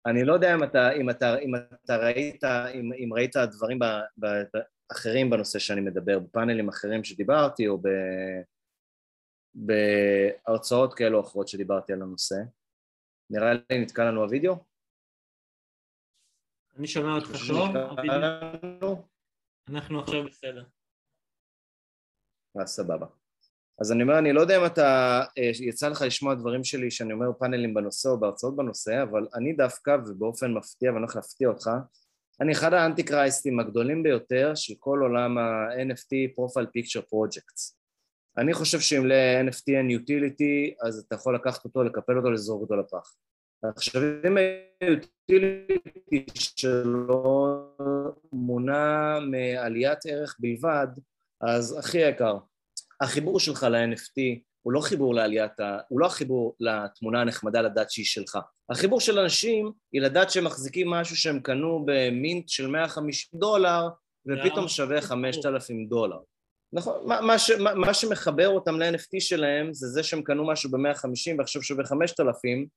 [0.07, 3.85] אני לא יודע אם אתה, אם אתה, אם אתה ראית, אם, אם ראית דברים ב,
[4.19, 4.25] ב,
[4.91, 7.87] אחרים בנושא שאני מדבר, בפאנלים אחרים שדיברתי, או ב,
[9.55, 12.35] בהרצאות כאלו או אחרות שדיברתי על הנושא.
[13.29, 14.55] נראה לי נתקע לנו הוידאו.
[16.77, 17.29] אני שומע אותך
[18.79, 19.07] טוב,
[19.69, 20.63] אנחנו עכשיו בסדר.
[22.59, 23.05] אה, סבבה.
[23.81, 27.13] אז אני אומר, אני לא יודע אם אתה, אה, יצא לך לשמוע דברים שלי שאני
[27.13, 31.69] אומר פאנלים בנושא או בהרצאות בנושא, אבל אני דווקא, ובאופן מפתיע, ואני הולך להפתיע אותך,
[32.41, 37.77] אני אחד האנטי קרייסטים הגדולים ביותר של כל עולם ה-NFT Profile Picture Projects.
[38.37, 42.75] אני חושב שאם ל-NFT אין utility, אז אתה יכול לקחת אותו, לקפל אותו, לזרוק אותו
[42.75, 43.15] לפח.
[43.63, 47.59] עכשיו אם ה-utility שלו
[48.33, 50.87] מונע מעליית ערך בלבד,
[51.41, 52.37] אז הכי יקר,
[53.01, 55.79] החיבור שלך ל-NFT הוא לא חיבור לעליית ה...
[55.87, 58.39] הוא לא החיבור לתמונה הנחמדה לדעת שהיא שלך.
[58.69, 63.87] החיבור של אנשים היא לדעת שהם מחזיקים משהו שהם קנו במינט של 150 דולר
[64.25, 66.19] ופתאום שווה 5,000 דולר.
[66.73, 70.71] נכון, מה, מה, ש, מה, מה שמחבר אותם ל-NFT שלהם זה זה שהם קנו משהו
[70.71, 72.67] ב-150 ועכשיו שווה 5,000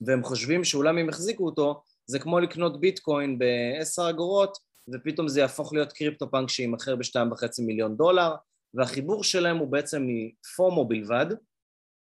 [0.00, 4.58] והם חושבים שאולי הם יחזיקו אותו זה כמו לקנות ביטקוין ב-10 אגורות
[4.92, 8.34] ופתאום זה יהפוך להיות CryptoPunk שימכר ב-2.5 מיליון דולר
[8.74, 11.26] והחיבור שלהם הוא בעצם מ FOMO בלבד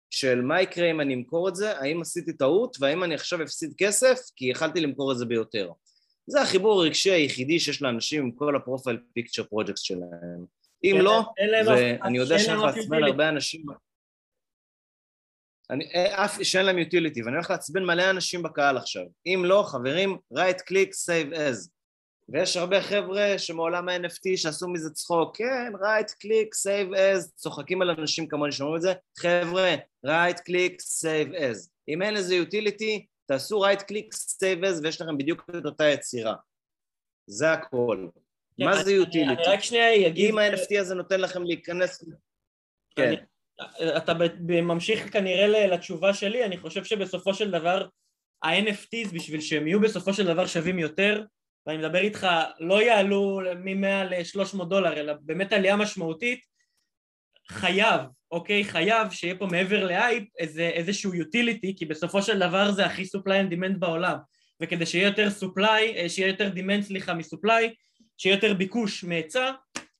[0.09, 3.73] של מה יקרה אם אני אמכור את זה, האם עשיתי טעות והאם אני עכשיו אפסיד
[3.77, 5.71] כסף כי יכלתי למכור את זה ביותר.
[6.27, 10.45] זה החיבור הרגשי היחידי שיש לאנשים עם כל ה profile picture project שלהם.
[10.91, 11.21] אם לא,
[11.67, 13.65] ואני יודע שאני הולך לעצבן הרבה אנשים...
[15.69, 19.03] אני, אה, אף שאין להם יוטיליטי, ואני הולך לעצבן מלא אנשים בקהל עכשיו.
[19.25, 21.69] אם לא, חברים, right click save as.
[22.29, 27.89] ויש הרבה חבר'ה שמעולם ה-NFT שעשו מזה צחוק, כן, right click save as, צוחקים על
[27.89, 31.69] אנשים כמוני שאומרים את זה, חבר'ה, right click save as.
[31.87, 36.35] אם אין לזה utility, תעשו right click save as ויש לכם בדיוק את אותה יצירה.
[37.27, 38.07] זה הכל.
[38.57, 39.23] כן, מה זה utility?
[39.23, 40.29] אני רק שנייה אגיד...
[40.29, 42.05] אם ה-NFT הזה נותן לכם להיכנס...
[42.95, 43.13] כן.
[43.97, 47.87] אתה ממשיך כנראה לתשובה שלי, אני חושב שבסופו של דבר
[48.43, 51.23] ה-NFTs בשביל שהם יהיו בסופו של דבר שווים יותר
[51.67, 52.27] ואני מדבר איתך,
[52.59, 56.39] לא יעלו מ-100 ל-300 דולר, אלא באמת עלייה משמעותית,
[57.49, 58.63] חייב, אוקיי?
[58.63, 63.49] חייב שיהיה פה מעבר לאייפ איזה, איזשהו utility, כי בסופו של דבר זה הכי supply
[63.49, 64.17] and demand בעולם,
[64.61, 67.63] וכדי שיהיה יותר supply, אה, שיהיה יותר demand, סליחה, מ-supply,
[68.17, 69.51] שיהיה יותר ביקוש מהיצע,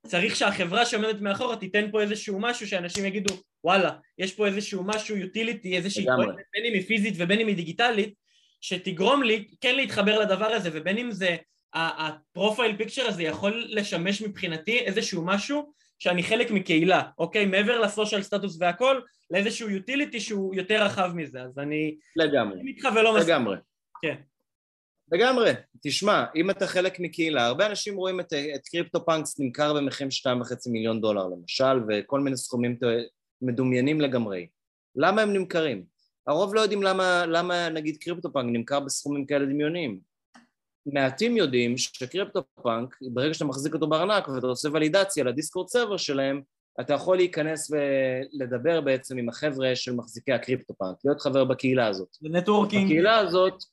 [0.07, 5.15] צריך שהחברה שעומדת מאחורה תיתן פה איזשהו משהו שאנשים יגידו וואלה, יש פה איזשהו משהו,
[5.15, 8.13] utility, איזושהי פרויקט, בין אם היא פיזית ובין אם היא דיגיטלית,
[8.61, 11.35] שתגרום לי כן להתחבר לדבר הזה, ובין אם זה
[11.73, 17.45] ה profile picture הזה יכול לשמש מבחינתי איזשהו משהו שאני חלק מקהילה, אוקיי?
[17.45, 18.99] מעבר ל social status והכל,
[19.31, 21.95] לאיזשהו utility שהוא יותר רחב מזה, אז אני...
[22.15, 22.61] לגמרי.
[22.61, 23.33] אני איתך ולא מסכים.
[23.33, 23.57] לגמרי.
[24.01, 24.15] כן.
[25.11, 25.51] לגמרי.
[25.83, 31.01] תשמע, אם אתה חלק מקהילה, הרבה אנשים רואים את, את CryptoPunks נמכר במחירים 2.5 מיליון
[31.01, 32.77] דולר למשל, וכל מיני סכומים
[33.41, 34.47] מדומיינים לגמרי.
[34.95, 35.85] למה הם נמכרים?
[36.27, 39.99] הרוב לא יודעים למה, למה נגיד CryptoPunk נמכר בסכומים כאלה דמיוניים.
[40.85, 45.97] מעטים יודעים ש CryptoPunk, ברגע שאתה מחזיק אותו בארנק ואתה עושה ולידציה ל Discord server
[45.97, 46.41] שלהם,
[46.79, 52.17] אתה יכול להיכנס ולדבר בעצם עם החבר'ה של מחזיקי ה CryptoPunk, להיות חבר בקהילה הזאת.
[52.21, 52.85] networking.
[52.85, 53.63] בקהילה הזאת,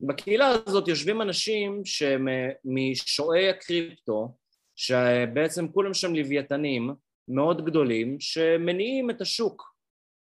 [0.00, 4.34] בקהילה הזאת יושבים אנשים שהם אה, משוגעי הקריפטו,
[4.76, 6.94] שבעצם כולם שם לוויתנים
[7.28, 9.74] מאוד גדולים, שמניעים את השוק.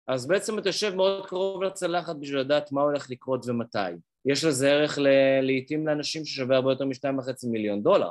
[0.09, 3.79] אז בעצם אתה יושב מאוד קרוב לצלחת בשביל לדעת מה הולך לקרות ומתי.
[4.27, 8.11] יש לזה ערך ל- לעיתים לאנשים ששווה הרבה יותר משתיים וחצי מיליון דולר.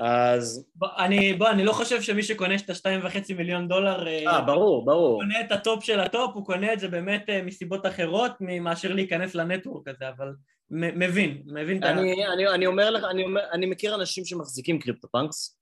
[0.00, 0.68] אז...
[0.74, 4.06] בוא, אני, בוא, אני לא חושב שמי שקונה את השתיים וחצי מיליון דולר...
[4.06, 5.12] אה, אה, ברור, ברור.
[5.12, 7.86] הוא קונה את ה top של ה top, הוא קונה את זה באמת אה, מסיבות
[7.86, 10.32] אחרות מאשר להיכנס ל network הזה, אבל
[10.70, 11.90] מבין, מבין את ה...
[11.90, 15.60] אני, אני אומר לך, אני, אומר, אני מכיר אנשים שמחזיקים CryptoPunks,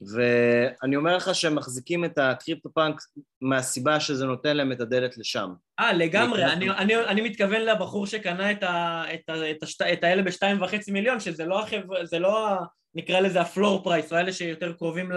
[0.00, 3.00] ואני אומר לך שהם מחזיקים את ה CryptoPunk
[3.40, 5.52] מהסיבה שזה נותן להם את הדלת לשם.
[5.80, 6.44] אה, לגמרי.
[6.44, 10.62] אני, אני, אני מתכוון לבחור שקנה את, ה, את, ה, את, השת, את האלה בשתיים
[10.62, 12.56] וחצי מיליון, שזה לא, החבר, זה לא
[12.94, 15.12] נקרא לזה ה floor price, או אלה שיותר קרובים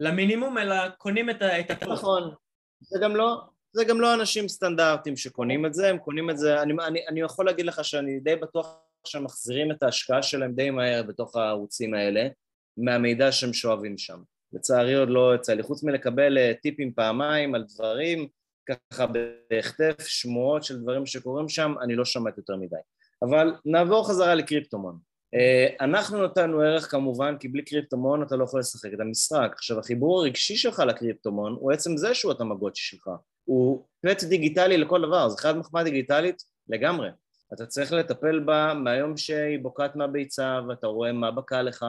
[0.00, 1.82] למינימום, אלא קונים את, ה, את.
[1.82, 2.34] נכון.
[2.80, 3.42] זה גם לא...
[3.76, 7.20] זה גם לא אנשים סטנדרטיים שקונים את זה, הם קונים את זה, אני, אני, אני
[7.20, 11.94] יכול להגיד לך שאני די בטוח שהם מחזירים את ההשקעה שלהם די מהר בתוך הערוצים
[11.94, 12.28] האלה,
[12.76, 14.18] מהמידע שהם שואבים שם.
[14.52, 18.28] לצערי עוד לא יצא לי, חוץ מלקבל אה, טיפים פעמיים על דברים,
[18.68, 19.06] ככה
[19.50, 22.76] בהחטף שמועות של דברים שקורים שם, אני לא שמעתי יותר מדי.
[23.22, 24.98] אבל נעבור חזרה לקריפטומון.
[25.34, 29.52] אה, אנחנו נתנו ערך כמובן, כי בלי קריפטומון אתה לא יכול לשחק את המשחק.
[29.52, 33.10] עכשיו החיבור הרגשי שלך לקריפטומון הוא עצם זה שהוא התמגוצ'י שלך.
[33.44, 37.08] הוא פט דיגיטלי לכל דבר, זה חיית מחמאה דיגיטלית לגמרי.
[37.54, 41.86] אתה צריך לטפל בה מהיום שהיא בוקעת מהביצה ואתה רואה מה בקע לך,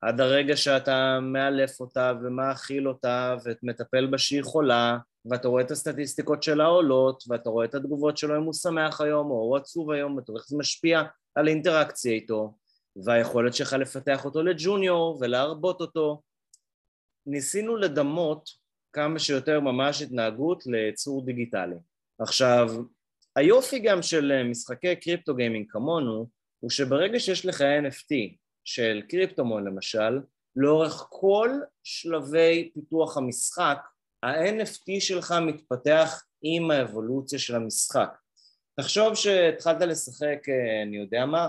[0.00, 4.98] עד הרגע שאתה מאלף אותה ומאכיל אותה ומטפל בה שהיא חולה
[5.30, 9.30] ואתה רואה את הסטטיסטיקות שלה עולות ואתה רואה את התגובות שלו אם הוא שמח היום
[9.30, 11.02] או הוא עצוב היום ואתה רואה איך זה משפיע
[11.34, 12.54] על האינטראקציה איתו
[13.04, 16.22] והיכולת שלך לפתח אותו לג'וניור ולהרבות אותו.
[17.26, 18.50] ניסינו לדמות
[18.92, 21.76] כמה שיותר ממש התנהגות לצור דיגיטלי.
[22.18, 22.68] עכשיו,
[23.36, 26.26] היופי גם של משחקי קריפטו גיימינג כמונו,
[26.60, 30.20] הוא שברגע שיש לך NFT של קריפטומון למשל,
[30.56, 31.50] לאורך כל
[31.84, 33.78] שלבי פיתוח המשחק,
[34.22, 38.16] ה-NFT שלך מתפתח עם האבולוציה של המשחק.
[38.80, 41.48] תחשוב שהתחלת לשחק, אה, אני יודע מה,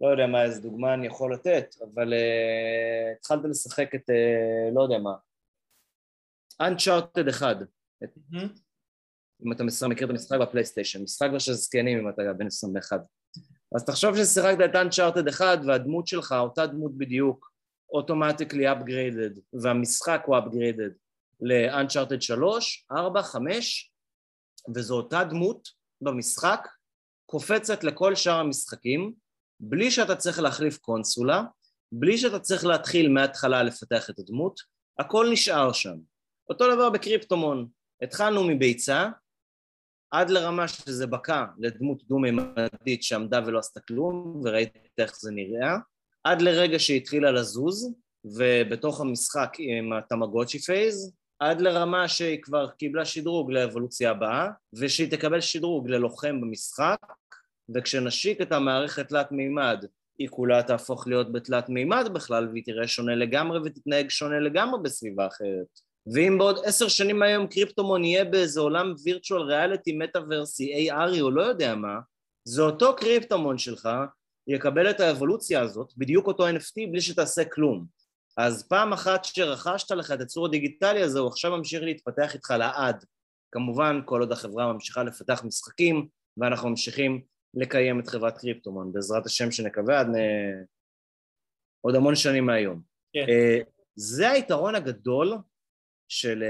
[0.00, 4.82] לא יודע מה, איזה דוגמה אני יכול לתת, אבל uh, התחלת לשחק את, uh, לא
[4.82, 5.14] יודע מה,
[6.62, 7.56] Uncharted 1.
[8.04, 8.36] Mm-hmm.
[9.46, 13.00] אם אתה מכיר את המשחק בפלייסטיישן, משחק של זקנים אם אתה בן 21.
[13.76, 17.50] אז תחשוב ששיחקת את Uncharted 1 והדמות שלך, אותה דמות בדיוק,
[17.90, 20.92] אוטומטיקלי upgraded, והמשחק הוא upgraded
[21.40, 23.92] ל-Uncharted 3, 4, 5,
[24.74, 25.68] וזו אותה דמות
[26.00, 26.68] במשחק,
[27.26, 29.14] קופצת לכל שאר המשחקים,
[29.60, 31.42] בלי שאתה צריך להחליף קונסולה,
[31.92, 34.60] בלי שאתה צריך להתחיל מההתחלה לפתח את הדמות,
[34.98, 35.96] הכל נשאר שם.
[36.50, 37.68] אותו דבר בקריפטומון,
[38.02, 39.08] התחלנו מביצה,
[40.10, 45.76] עד לרמה שזה בקע לדמות דו-ממדית שעמדה ולא עשתה כלום, וראית איך זה נראה,
[46.24, 52.70] עד לרגע שהיא התחילה לזוז, ובתוך המשחק עם ה טמגוצ'י phase, עד לרמה שהיא כבר
[52.70, 56.98] קיבלה שדרוג לאבולוציה הבאה, ושהיא תקבל שדרוג ללוחם במשחק,
[57.74, 59.84] וכשנשיק את המערכת תלת מימד,
[60.18, 65.26] היא כולה תהפוך להיות בתלת מימד בכלל, והיא תראה שונה לגמרי ותתנהג שונה לגמרי בסביבה
[65.26, 65.80] אחרת.
[66.14, 71.42] ואם בעוד עשר שנים היום קריפטומון יהיה באיזה עולם וירטואל ריאליטי, מטאוורסי, ARי או לא
[71.42, 71.98] יודע מה,
[72.44, 73.88] זה אותו קריפטומון שלך
[74.48, 77.86] יקבל את האבולוציה הזאת, בדיוק אותו NFT, בלי שתעשה כלום.
[78.36, 83.04] אז פעם אחת שרכשת לך את הצור הדיגיטלי הזה, הוא עכשיו ממשיך להתפתח איתך לעד.
[83.52, 87.22] כמובן, כל עוד החברה ממשיכה לפתח משחקים, ואנחנו ממשיכים
[87.56, 90.06] לקיים את חברת קריפטומון, בעזרת השם שנקווה עד.
[91.80, 92.82] עוד המון שנים מהיום.
[93.12, 93.26] כן.
[93.26, 93.64] Uh,
[93.94, 95.34] זה היתרון הגדול
[96.08, 96.44] של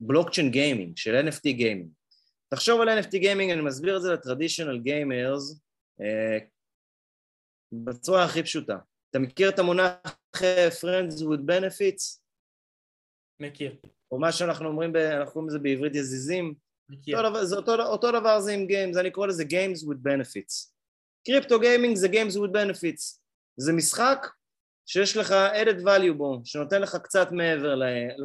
[0.00, 1.90] בלוקצ'יין uh, gaming, של NFT gaming.
[2.48, 5.60] תחשוב על NFT gaming, אני מסביר את זה ל traditional gamers
[6.00, 6.44] uh,
[7.72, 8.78] בצורה הכי פשוטה.
[9.10, 12.20] אתה מכיר את המונח אה, Friends with Benefits?
[13.40, 13.76] מכיר.
[14.10, 16.54] או מה שאנחנו אומרים, אנחנו קוראים לזה בעברית יזיזים.
[17.42, 20.72] זה אותו, אותו דבר זה עם Games, אני קורא לזה Games with Benefits.
[21.26, 23.18] קריפטו גיימינג זה Games with Benefits.
[23.56, 24.26] זה משחק
[24.86, 27.74] שיש לך added value בו, שנותן לך קצת מעבר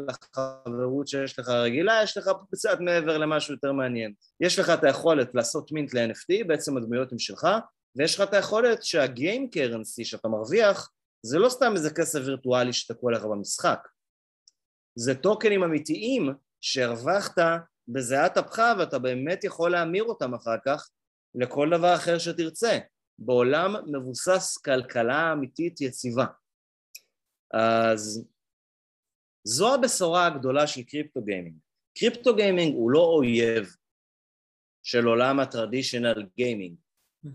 [0.08, 4.14] לחברות שיש לך רגילה, יש לך קצת מעבר למשהו יותר מעניין.
[4.40, 7.48] יש לך את היכולת לעשות מינט ל-NFT, בעצם הדמויות הן שלך,
[7.96, 10.92] ויש לך את היכולת שהגיים קרנסי שאתה מרוויח
[11.26, 13.88] זה לא סתם איזה כסף וירטואלי שתקוע לך במשחק,
[14.96, 17.38] זה טוקנים אמיתיים שהרווחת
[17.88, 20.89] בזיעת אפך ואתה באמת יכול להמיר אותם אחר כך
[21.36, 22.80] לכל דבר אחר שתרצה,
[23.19, 26.26] בעולם מבוסס כלכלה אמיתית יציבה.
[27.54, 28.28] אז
[29.43, 31.56] זו הבשורה הגדולה של קריפטו gaming.
[31.97, 33.76] קריפטו gaming הוא לא אויב
[34.84, 36.76] של עולם ה traditional gaming,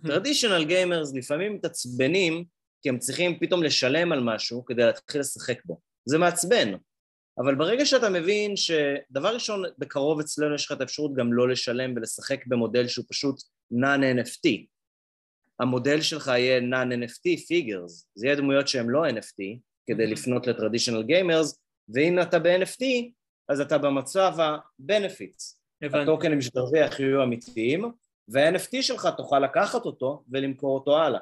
[0.07, 2.45] traditional gamers לפעמים מתעצבנים
[2.83, 5.81] כי הם צריכים פתאום לשלם על משהו כדי להתחיל לשחק בו.
[6.05, 6.73] זה מעצבן.
[7.39, 11.97] אבל ברגע שאתה מבין שדבר ראשון, בקרוב אצלנו יש לך את האפשרות גם לא לשלם
[11.97, 13.41] ולשחק במודל שהוא פשוט
[13.75, 14.67] non-NFT.
[15.61, 21.03] המודל שלך יהיה non-NFT figures, זה יהיה דמויות שהן לא NFT, כדי לפנות ל traditional
[21.03, 21.61] gamers,
[21.95, 22.85] ואם אתה ב-NFT,
[23.49, 25.57] אז אתה במצב ה-benefits.
[25.83, 27.93] הטוקנים שתרוויח יהיו אמיתיים,
[28.29, 31.21] וה-NFT שלך תוכל לקחת אותו ולמכור אותו הלאה.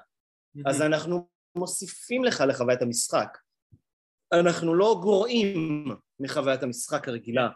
[0.66, 3.38] אז אנחנו מוסיפים לך לחוויית המשחק.
[4.32, 5.84] אנחנו לא גורעים
[6.20, 7.48] מחוויית המשחק הרגילה,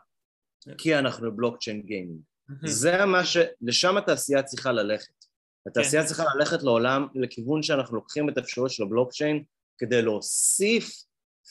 [0.78, 2.20] כי אנחנו בלוקצ'יין גיימינג.
[2.64, 3.36] זה מה ש...
[3.60, 5.24] לשם התעשייה צריכה ללכת.
[5.66, 6.08] התעשייה כן.
[6.08, 9.44] צריכה ללכת לעולם, לכיוון שאנחנו לוקחים את האפשרות של הבלוקצ'יין
[9.78, 10.90] כדי להוסיף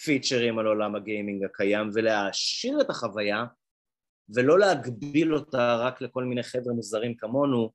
[0.04, 3.46] פיצ'רים על עולם הגיימינג הקיים ולהעשיר את החוויה
[4.36, 7.72] ולא להגביל אותה רק לכל מיני חבר'ה מוזרים כמונו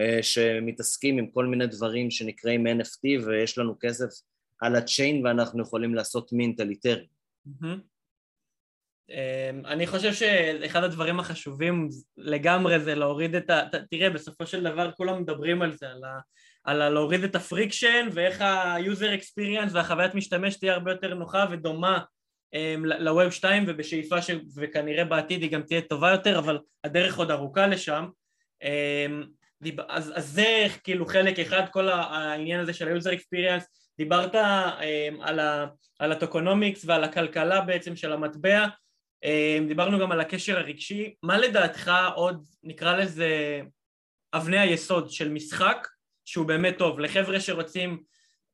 [0.00, 4.08] אה, שמתעסקים עם כל מיני דברים שנקראים NFT ויש לנו כסף
[4.60, 7.02] על ה chain ואנחנו יכולים לעשות mint על Ether.
[9.64, 13.62] אני חושב שאחד הדברים החשובים לגמרי זה להוריד את ה...
[13.90, 16.18] תראה, בסופו של דבר כולם מדברים על זה, על, ה...
[16.64, 16.90] על ה...
[16.90, 22.00] להוריד את ה friction ואיך ה-user experience והחוויית משתמש תהיה הרבה יותר נוחה ודומה
[22.54, 24.30] אמ, ל-Web 2 ובשאיפה ש...
[24.56, 28.06] וכנראה בעתיד היא גם תהיה טובה יותר, אבל הדרך עוד ארוכה לשם.
[28.62, 29.22] אמ,
[29.88, 33.64] אז, אז זה כאילו חלק אחד, כל העניין הזה של ה-user experience,
[34.00, 34.38] דיברת um,
[35.20, 35.66] על, ה,
[35.98, 38.66] על הטוקונומיקס ועל הכלכלה בעצם של המטבע,
[39.24, 43.60] um, דיברנו גם על הקשר הרגשי, מה לדעתך עוד נקרא לזה
[44.34, 45.88] אבני היסוד של משחק
[46.24, 48.02] שהוא באמת טוב, לחבר'ה שרוצים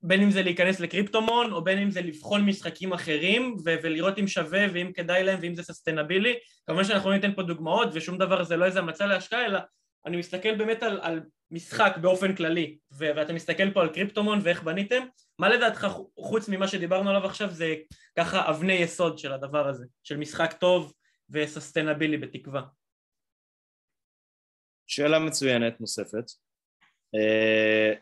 [0.03, 4.28] בין אם זה להיכנס לקריפטומון או בין אם זה לבחון משחקים אחרים ו- ולראות אם
[4.28, 6.34] שווה ואם כדאי להם ואם זה ססטנבילי?
[6.66, 9.59] כמובן שאנחנו לא ניתן פה דוגמאות ושום דבר זה לא איזה המצע להשקעה אלא
[10.07, 14.62] אני מסתכל באמת על, על משחק באופן כללי ו- ואתה מסתכל פה על קריפטומון ואיך
[14.62, 15.07] בניתם
[15.38, 15.86] מה לדעתך
[16.18, 17.74] חוץ ממה שדיברנו עליו עכשיו זה
[18.18, 20.92] ככה אבני יסוד של הדבר הזה של משחק טוב
[21.30, 22.62] וססטנבילי בתקווה
[24.86, 26.30] שאלה מצוינת נוספת
[27.14, 27.94] אה,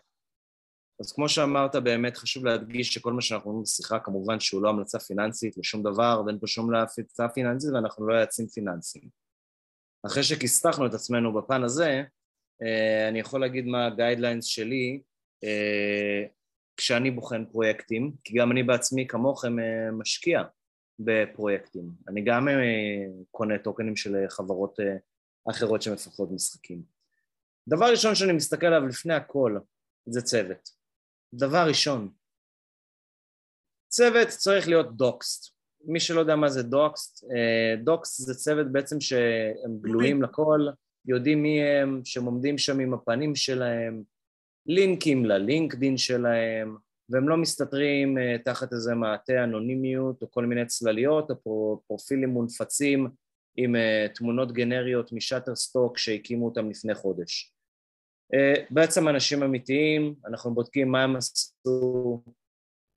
[1.00, 4.98] אז כמו שאמרת, באמת חשוב להדגיש שכל מה שאנחנו אומרים בשיחה, כמובן שהוא לא המלצה
[4.98, 9.23] פיננסית לשום דבר, ואין פה שום המלצה פיננסית ואנחנו לא יועצים פיננסיים.
[10.06, 12.02] אחרי שכיסתחנו את עצמנו בפן הזה,
[12.62, 15.02] אה, אני יכול להגיד מה הגיידליינס שלי
[15.44, 16.24] אה,
[16.76, 20.42] כשאני בוחן פרויקטים, כי גם אני בעצמי כמוכם אה, משקיע
[20.98, 21.90] בפרויקטים.
[22.08, 22.48] אני גם
[23.30, 24.78] קונה טוקנים של חברות
[25.50, 26.82] אחרות שמפתחות משחקים.
[27.68, 29.58] דבר ראשון שאני מסתכל עליו לפני הכל
[30.06, 30.70] זה צוות.
[31.34, 32.12] דבר ראשון,
[33.88, 35.53] צוות צריך להיות דוקסט.
[35.86, 40.66] מי שלא יודע מה זה דוקסט, אה, דוקסט זה צוות בעצם שהם גלויים לכל,
[41.06, 44.02] יודעים מי הם, שהם עומדים שם עם הפנים שלהם,
[44.66, 46.76] לינקים ללינקדין שלהם,
[47.08, 53.08] והם לא מסתתרים אה, תחת איזה מעטה אנונימיות או כל מיני צלליות או פרופילים מונפצים
[53.56, 57.50] עם אה, תמונות גנריות משאטר סטוק שהקימו אותם לפני חודש.
[58.70, 62.22] בעצם אנשים אמיתיים, אנחנו בודקים מה הם עשו,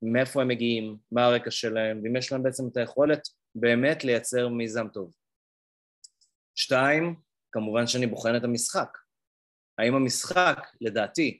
[0.01, 4.87] מאיפה הם מגיעים, מה הרקע שלהם, ואם יש להם בעצם את היכולת באמת לייצר מיזם
[4.87, 5.11] טוב.
[6.55, 7.15] שתיים,
[7.51, 8.97] כמובן שאני בוחן את המשחק.
[9.77, 11.39] האם המשחק, לדעתי,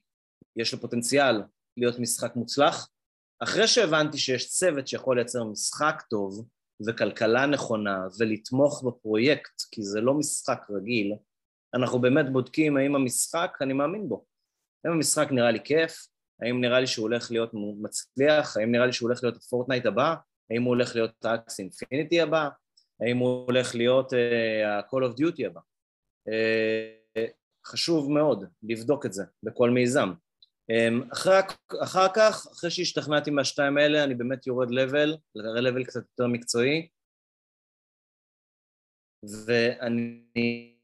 [0.55, 1.43] יש לו פוטנציאל
[1.78, 2.89] להיות משחק מוצלח?
[3.43, 6.47] אחרי שהבנתי שיש צוות שיכול לייצר משחק טוב
[6.88, 11.14] וכלכלה נכונה ולתמוך בפרויקט, כי זה לא משחק רגיל,
[11.76, 14.26] אנחנו באמת בודקים האם המשחק, אני מאמין בו.
[14.86, 16.08] האם המשחק נראה לי כיף,
[16.42, 19.86] האם נראה לי שהוא הולך להיות מצליח, האם נראה לי שהוא הולך להיות ה Fortnite
[19.86, 20.16] הבא,
[20.52, 22.50] האם הוא הולך להיות ה Axie Infinity הבא,
[23.02, 25.60] האם הוא הולך להיות ה-Call uh, of Duty הבא.
[26.30, 27.20] Uh,
[27.68, 30.10] חשוב מאוד לבדוק את זה בכל מיזם.
[30.72, 31.34] Um, אחרי,
[31.84, 36.88] אחר כך, אחרי שהשתכנעתי מהשתיים האלה, אני באמת יורד level, level קצת יותר מקצועי,
[39.46, 40.78] ואני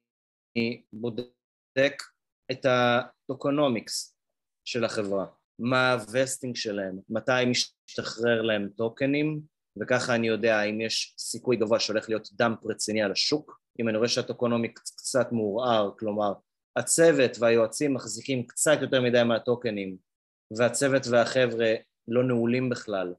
[0.56, 2.04] אני בודק
[2.52, 4.18] את ה tokenomics
[4.66, 5.26] של החברה,
[5.60, 9.42] מה ה vesting שלהם, מתי משתחרר להם טוקנים,
[9.82, 13.60] וככה אני יודע האם יש סיכוי גבוה שהולך להיות dump רציני על השוק.
[13.80, 16.34] אם אני רואה שה tokenomics קצת מעורער, כלומר
[16.76, 19.98] הצוות והיועצים מחזיקים קצת יותר מדי מהטוקנים,
[20.58, 21.74] והצוות והחבר'ה
[22.08, 23.14] לא נעולים בכלל,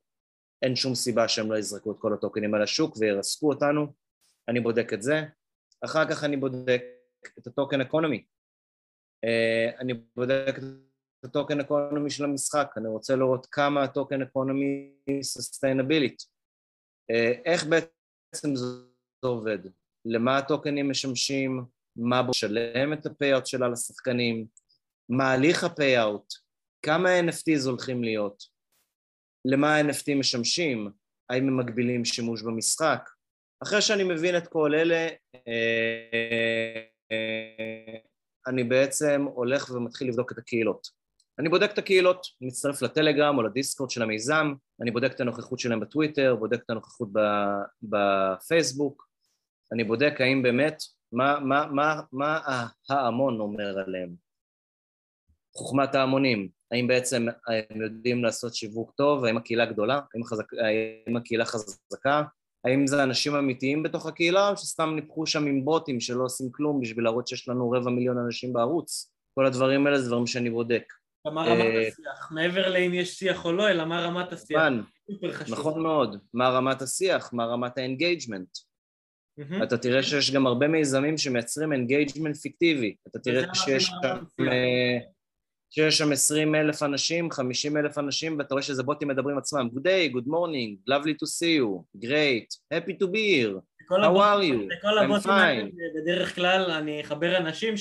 [0.63, 3.93] אין שום סיבה שהם לא יזרקו את כל הטוקנים על השוק וירסקו אותנו,
[4.49, 5.23] אני בודק את זה.
[5.85, 6.83] אחר כך אני בודק
[7.39, 8.25] את ה token economy.
[9.27, 10.63] Uh, אני בודק את
[11.25, 14.91] ה token economy של המשחק, אני רוצה לראות כמה ה token economy
[15.23, 16.23] sustainable־ית.
[17.45, 18.67] איך בעצם זה
[19.25, 19.59] עובד?
[20.05, 21.65] למה הטוקנים משמשים?
[21.97, 24.47] מה בעצם ה payout שלה לשחקנים?
[25.09, 26.35] מה הליך ה payout?
[26.83, 28.45] כמה NFTs הולכים להיות?
[29.45, 30.91] למה ה-NFT משמשים?
[31.31, 33.11] האם הם מגבילים שימוש במשחק?
[33.63, 36.83] אחרי שאני מבין את כל אלה, אה,
[38.47, 41.04] אני בעצם הולך ומתחיל לבדוק את הקהילות.
[41.39, 45.81] אני בודק את הקהילות, מצטרף לטלגרם או לדיסקורד של המיזם, אני בודק את הנוכחות שלהם
[45.81, 47.09] בטוויטר, בודק את הנוכחות
[47.83, 49.09] בפייסבוק,
[49.73, 50.83] אני בודק האם באמת,
[51.13, 52.39] מה, מה, מה, מה
[52.89, 54.15] ההמון אומר עליהם.
[55.57, 57.27] חוכמת ההמונים, האם בעצם
[57.73, 62.23] הם יודעים לעשות שיווק טוב, האם הקהילה גדולה, האם, חזק, האם הקהילה חזקה,
[62.65, 66.81] האם זה אנשים אמיתיים בתוך הקהילה, או שסתם ניפחו שם עם בוטים שלא עושים כלום
[66.81, 69.13] בשביל להראות שיש לנו רבע מיליון אנשים בערוץ?
[69.35, 70.85] כל הדברים האלה זה דברים שאני בודק.
[71.33, 72.33] מה רמת אה, השיח?
[72.33, 74.63] מעבר לאם יש שיח או לא, אלא מה רמת השיח?
[75.49, 76.17] נכון מאוד.
[76.35, 77.33] מה רמת השיח?
[77.33, 78.49] מה רמת ה engagement?
[79.63, 82.95] אתה תראה שיש גם הרבה מיזמים שמייצרים engagement פיקטיבי.
[83.09, 84.25] אתה תראה שיש שם...
[85.75, 89.69] שיש שם 20 אלף אנשים, 50 אלף אנשים, ואתה רואה שזה בוטים מדברים עצמם.
[89.75, 93.61] Good day, good morning, lovely to see you, great, happy to be here,
[93.91, 95.77] how are you, I'm fine.
[95.95, 97.77] בדרך כלל אני אחבר אנשים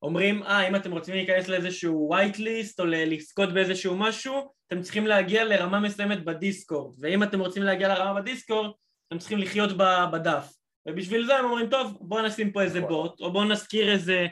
[0.00, 5.06] שאומרים, אה, אם אתם רוצים להיכנס לאיזשהו white list או לזכות באיזשהו משהו, אתם צריכים
[5.06, 8.70] להגיע לרמה מסוימת בדיסקורד, ואם אתם רוצים להגיע לרמה בדיסקורד,
[9.08, 9.70] אתם צריכים לחיות
[10.12, 10.52] בדף.
[10.88, 12.90] ובשביל זה הם אומרים, טוב, בואו נשים פה איזה נכון.
[12.90, 14.26] בוט, או בואו נזכיר איזה...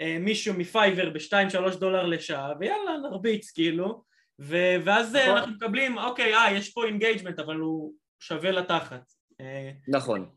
[0.00, 4.02] אה, מישהו מ Fiverr ב-2-3 דולר לשעה, ויאללה, נרביץ כאילו,
[4.40, 5.36] ו- ואז אה, נכון.
[5.36, 9.02] אנחנו מקבלים, אוקיי, אה, יש פה engagement, אבל הוא שווה לתחת.
[9.40, 10.30] אה, נכון.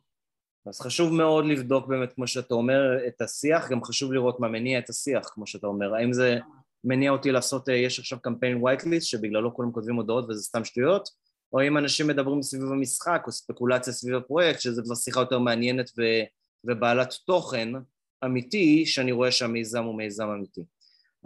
[0.65, 4.79] אז חשוב מאוד לבדוק באמת, כמו שאתה אומר, את השיח, גם חשוב לראות מה מניע
[4.79, 5.95] את השיח, כמו שאתה אומר.
[5.95, 6.39] האם זה
[6.83, 11.09] מניע אותי לעשות, אה, יש עכשיו קמפיין whitelist שבגללו כולם כותבים הודעות וזה סתם שטויות,
[11.53, 15.91] או אם אנשים מדברים סביב המשחק או ספקולציה סביב הפרויקט, שזה כבר שיחה יותר מעניינת
[15.97, 16.01] ו,
[16.63, 17.69] ובעלת תוכן
[18.25, 20.61] אמיתי, שאני רואה שהמיזם הוא מיזם אמיתי.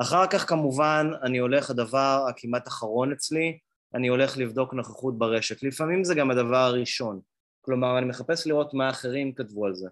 [0.02, 3.58] אחר כך כמובן אני הולך, הדבר הכמעט אחרון אצלי,
[3.94, 5.64] אני הולך לבדוק נוכחות ברשת.
[5.64, 7.20] לפעמים זה גם הדבר הראשון.
[7.68, 9.88] כלומר, אני מחפש לראות מה אחרים כתבו על זה.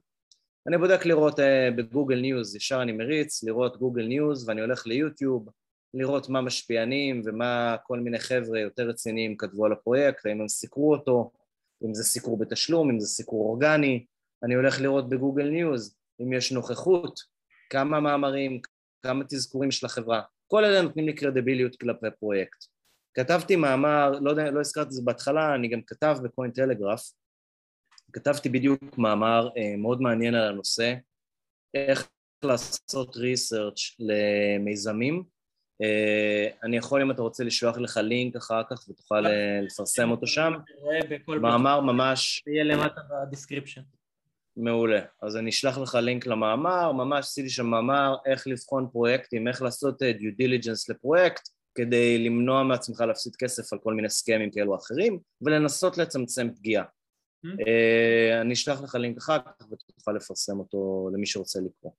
[0.68, 1.44] אני בודק לראות אה,
[1.76, 5.50] ב Google News, ישר אני מריץ, לראות Google News ואני הולך ליוטיוב,
[5.94, 10.92] לראות מה משפיענים ומה כל מיני חבר'ה יותר רציניים כתבו על הפרויקט, האם הם סיקרו
[10.92, 11.32] אותו,
[11.86, 14.06] אם זה סיקור בתשלום, אם זה סיקור אורגני,
[14.44, 17.20] אני הולך לראות ב Google News אם יש נוכחות,
[17.70, 18.60] כמה מאמרים,
[19.04, 22.66] כמה אזכורים של החברה, כל אלה נותנים לי קרדיביליות כלפי פרויקט.
[23.14, 27.12] כתבתי מאמר, לא, לא הזכרתי את זה בהתחלה, אני גם כתב ב Cointelegraph,
[28.14, 30.94] כתבתי בדיוק מאמר אה, מאוד מעניין על הנושא,
[31.74, 32.10] איך
[32.44, 35.24] לעשות research למיזמים.
[35.82, 40.28] אה, אני יכול אם אתה רוצה לשלוח לך לינק אחר כך ותוכל אה, לפרסם אותו
[40.28, 40.54] שם.
[41.42, 42.44] מאמר ממש...
[42.48, 43.82] יהיה למטה ב description.
[44.58, 45.00] מעולה.
[45.22, 50.02] אז אני אשלח לך לינק למאמר, ממש עשיתי שם מאמר איך לבחון פרויקטים, איך לעשות
[50.02, 55.20] due diligence לפרויקט כדי למנוע מעצמך להפסיד כסף על כל מיני סקאמים כאלו או אחרים
[55.42, 56.84] ולנסות לצמצם פגיעה.
[57.46, 58.42] Mm-hmm.
[58.42, 61.92] אני אשלח לך לינק אחר כך ותוכל לפרסם אותו למי שרוצה לקרוא.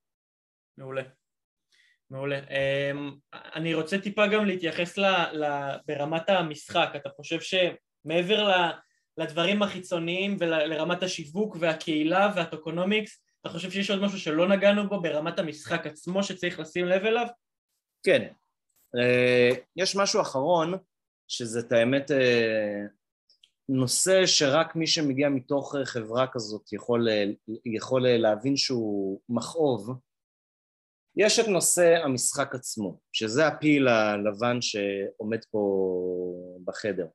[0.79, 1.03] מעולה.
[2.11, 2.39] מעולה.
[2.39, 5.45] אמ, אני רוצה טיפה גם להתייחס ל, ל,
[5.87, 6.93] ברמת המשחק.
[6.97, 8.71] אתה חושב שמעבר ל,
[9.19, 15.39] לדברים החיצוניים ולרמת השיווק והקהילה והטוקונומיקס, אתה חושב שיש עוד משהו שלא נגענו בו ברמת
[15.39, 17.27] המשחק עצמו שצריך לשים לב אליו?
[18.03, 18.29] כן.
[18.97, 20.75] אה, יש משהו אחרון,
[21.29, 22.83] שזה את האמת אה,
[23.69, 27.09] נושא שרק מי שמגיע מתוך חברה כזאת יכול,
[27.65, 29.91] יכול להבין שהוא מכאוב,
[31.17, 35.61] יש את נושא המשחק עצמו, שזה הפיל הלבן שעומד פה
[36.65, 37.07] בחדר.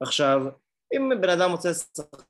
[0.00, 0.40] עכשיו,
[0.94, 2.26] אם בן אדם רוצה לשחק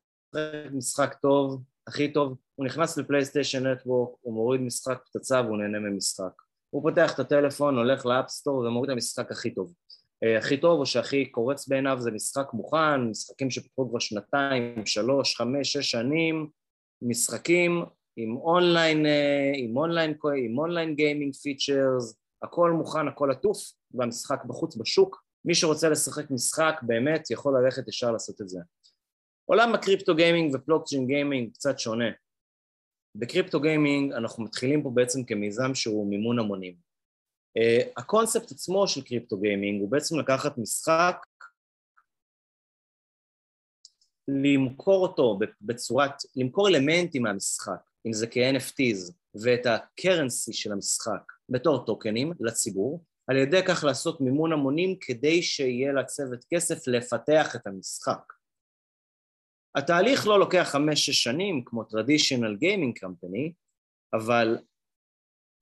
[0.73, 6.43] משחק טוב, הכי טוב, הוא נכנס לפלייסטיישן נטוורק, הוא מוריד משחק פצצה והוא נהנה ממשחק.
[6.71, 9.75] הוא פותח את הטלפון, הולך ל App Store ומוריד את המשחק הכי טוב.
[10.25, 15.37] אה, הכי טוב או שהכי קורץ בעיניו זה משחק מוכן, משחקים שפיתחו כבר שנתיים, שלוש,
[15.37, 16.49] חמש, שש שנים,
[17.03, 17.85] משחקים
[18.17, 20.15] עם אונליין, אה, עם אונליין,
[20.45, 23.59] עם online gaming features, הכל מוכן, הכל עטוף,
[23.95, 25.23] והמשחק בחוץ בשוק.
[25.45, 28.59] מי שרוצה לשחק משחק באמת יכול ללכת ישר לעשות את זה.
[29.45, 32.11] עולם ה crypto gaming ו blockchain gaming קצת שונה.
[33.15, 36.88] ב crypto gaming אנחנו מתחילים פה בעצם כמיזם שהוא מימון המונים.
[37.59, 41.17] אה, הקונספט עצמו של crypto gaming הוא בעצם לקחת משחק,
[44.29, 51.87] למכור אותו בצורת, למכור אלמנטים מהמשחק, אם זה כ-NFTs, ואת ה currency של המשחק בתור
[51.87, 58.33] טוקנים לציבור, על ידי כך לעשות מימון המונים כדי שיהיה לצוות כסף לפתח את המשחק.
[59.75, 63.53] התהליך לא לוקח חמש-שש שנים כמו traditional gaming company,
[64.13, 64.59] אבל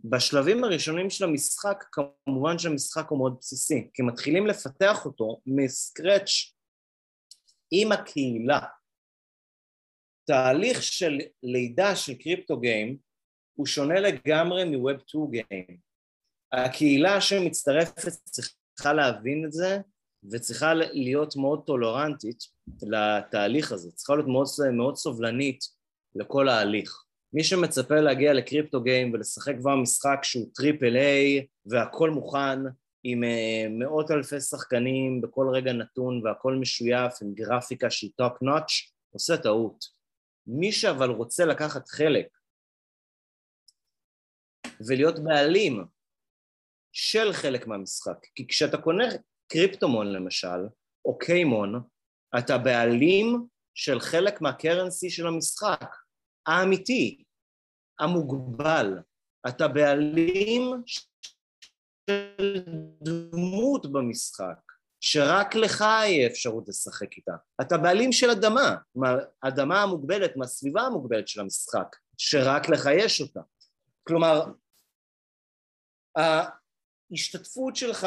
[0.04, 6.52] בשלבים הראשונים של המשחק, כמובן שהמשחק הוא מאוד בסיסי, כי מתחילים לפתח אותו מסקרץ'
[7.70, 8.60] עם הקהילה.
[10.26, 12.98] תהליך של לידה של קריפטו גיים
[13.54, 15.78] הוא שונה לגמרי מווב 2 גיים.
[16.52, 19.78] הקהילה שמצטרפת צריכה להבין את זה
[20.30, 22.38] וצריכה להיות מאוד טולרנטית
[22.82, 25.64] לתהליך הזה, צריכה להיות מאוד, מאוד סובלנית
[26.14, 27.05] לכל ההליך.
[27.36, 32.58] מי שמצפה להגיע ל crypto game ולשחק כבר משחק שהוא triple A והכל מוכן
[33.04, 38.92] עם אה, מאות אלפי שחקנים בכל רגע נתון והכל משויף עם גרפיקה שהיא top notch,
[39.10, 39.84] עושה טעות.
[40.46, 42.26] מי שאבל רוצה לקחת חלק
[44.88, 45.84] ולהיות בעלים
[46.92, 49.04] של חלק מהמשחק, כי כשאתה קונה
[49.48, 50.66] קריפטומון למשל,
[51.04, 51.82] או קיימון,
[52.38, 55.94] אתה בעלים של חלק מהקרנסי של המשחק,
[56.46, 57.25] האמיתי,
[58.00, 58.98] המוגבל.
[59.48, 62.64] אתה בעלים של
[63.02, 67.32] דמות במשחק, שרק לך יהיה אפשרות לשחק איתה.
[67.60, 73.40] אתה בעלים של אדמה, מהאדמה המוגבלת, מהסביבה המוגבלת של המשחק, שרק לך יש אותה.
[74.08, 74.44] כלומר,
[76.16, 78.06] ההשתתפות שלך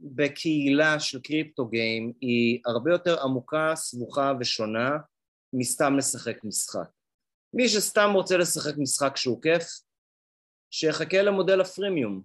[0.00, 4.90] בקהילה של קריפטו גיים היא הרבה יותר עמוקה, סבוכה ושונה
[5.52, 6.88] מסתם לשחק משחק.
[7.54, 9.64] מי שסתם רוצה לשחק משחק שהוא כיף,
[10.70, 12.22] שיחכה למודל הפרימיום.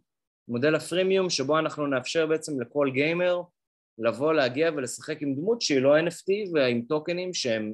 [0.48, 3.42] מודל הפרימיום שבו אנחנו נאפשר בעצם לכל גיימר
[3.98, 7.74] לבוא, להגיע ולשחק עם דמות שהיא לא NFT ועם טוקנים שהם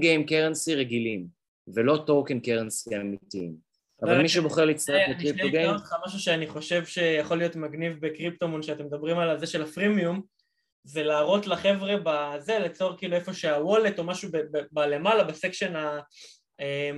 [0.00, 1.26] game currency רגילים
[1.74, 3.56] ולא token currency אמיתיים.
[4.02, 5.70] אבל מי שבוחר להצטרף ל crypto game...
[5.70, 10.22] אני שנייה משהו שאני חושב שיכול להיות מגניב בקריפטומון, שאתם מדברים על זה של הפרימיום,
[10.84, 14.28] זה להראות לחבר'ה בזה, ליצור כאילו איפה שה wallet או משהו
[14.72, 15.74] בלמעלה, ב section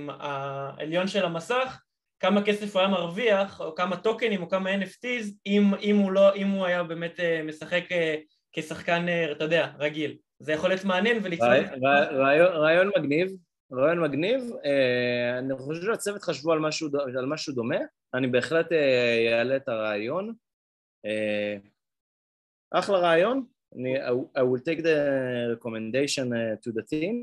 [0.09, 1.81] העליון של המסך,
[2.19, 6.35] כמה כסף הוא היה מרוויח, או כמה טוקנים או כמה NFTs, אם, אם, הוא, לא,
[6.35, 8.15] אם הוא היה באמת אה, משחק אה,
[8.53, 10.17] כשחקן, אה, אתה יודע, רגיל.
[10.39, 11.47] זה יכול להיות מעניין וליצור...
[12.11, 13.27] רעיון, רעיון מגניב,
[13.73, 14.41] רעיון מגניב.
[15.39, 17.77] אני חושב שהצוות חשבו על משהו, על משהו דומה,
[18.13, 18.71] אני בהחלט
[19.31, 20.33] אעלה את הרעיון.
[22.71, 23.45] אחלה רעיון,
[23.75, 24.97] אני, I will take the
[25.55, 26.31] recommendation
[26.63, 27.15] to the team.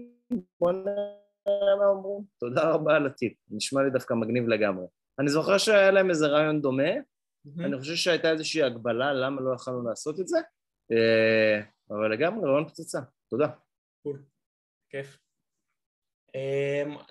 [1.46, 2.24] מה אומרים.
[2.40, 4.86] תודה רבה על הטיפ, נשמע לי דווקא מגניב לגמרי.
[5.18, 7.64] אני זוכר שהיה להם איזה רעיון דומה, mm-hmm.
[7.64, 10.38] אני חושב שהייתה איזושהי הגבלה למה לא יכולנו לעשות את זה,
[11.90, 12.98] אבל לגמרי רעיון פצצה,
[13.30, 13.48] תודה.
[14.02, 14.22] קול,
[14.90, 15.18] כיף.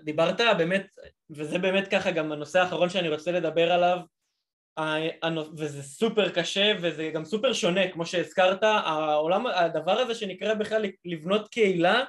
[0.02, 0.88] דיברת באמת,
[1.30, 3.98] וזה באמת ככה גם הנושא האחרון שאני רוצה לדבר עליו,
[5.58, 11.48] וזה סופר קשה וזה גם סופר שונה כמו שהזכרת, העולם, הדבר הזה שנקרא בכלל לבנות
[11.48, 12.04] קהילה,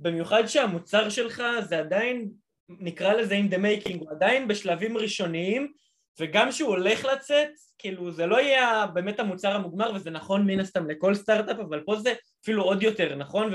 [0.00, 2.30] במיוחד שהמוצר שלך זה עדיין,
[2.68, 5.72] נקרא לזה in the making, הוא עדיין בשלבים ראשוניים
[6.20, 7.48] וגם שהוא הולך לצאת,
[7.78, 11.96] כאילו זה לא יהיה באמת המוצר המוגמר וזה נכון מן הסתם לכל סטארט-אפ אבל פה
[11.96, 13.52] זה אפילו עוד יותר נכון?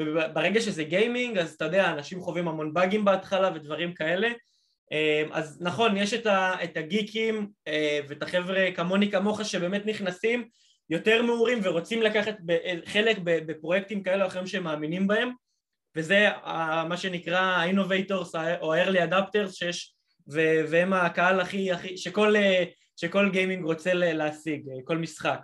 [0.00, 4.28] וברגע שזה גיימינג אז אתה יודע אנשים חווים המון באגים בהתחלה ודברים כאלה.
[4.92, 10.48] אה, אז נכון, יש את, ה, את הגיקים אה, ואת החבר'ה כמוני כמוך שבאמת נכנסים
[10.90, 12.36] יותר מעורים ורוצים לקחת
[12.84, 15.32] חלק בפרויקטים כאלה או אחרים שהם מאמינים בהם
[15.96, 16.28] וזה
[16.88, 19.94] מה שנקרא ה-innovators או ה-early adapters שיש
[20.70, 22.64] והם הקהל הכי, הכי שכל, אה,
[22.96, 25.40] שכל גיימינג רוצה להשיג, כל משחק.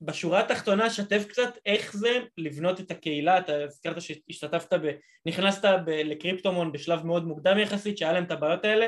[0.00, 4.90] בשורה התחתונה שתף קצת איך זה לבנות את הקהילה, אתה הזכרת שהשתתפת, ב,
[5.26, 8.86] נכנסת ב, לקריפטומון בשלב מאוד מוקדם יחסית שהיה להם את הבעיות האלה.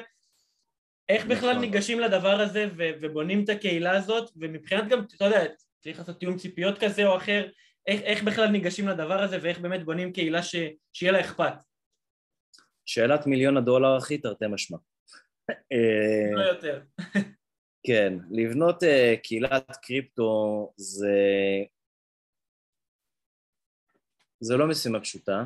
[1.08, 1.60] איך בכלל נכון.
[1.60, 4.30] ניגשים לדבר הזה ו, ובונים את הקהילה הזאת?
[4.36, 5.44] ומבחינת גם, אתה יודע,
[5.80, 7.46] צריך לעשות תיאום ציפיות כזה או אחר
[7.90, 10.56] איך, איך בכלל ניגשים לדבר הזה ואיך באמת בונים קהילה ש,
[10.92, 11.52] שיהיה לה אכפת
[12.86, 14.78] שאלת מיליון הדולר הכי תרתי משמע
[16.34, 16.82] לא יותר
[17.86, 21.16] כן, לבנות אה, קהילת קריפטו זה...
[24.40, 25.44] זה לא משימה פשוטה.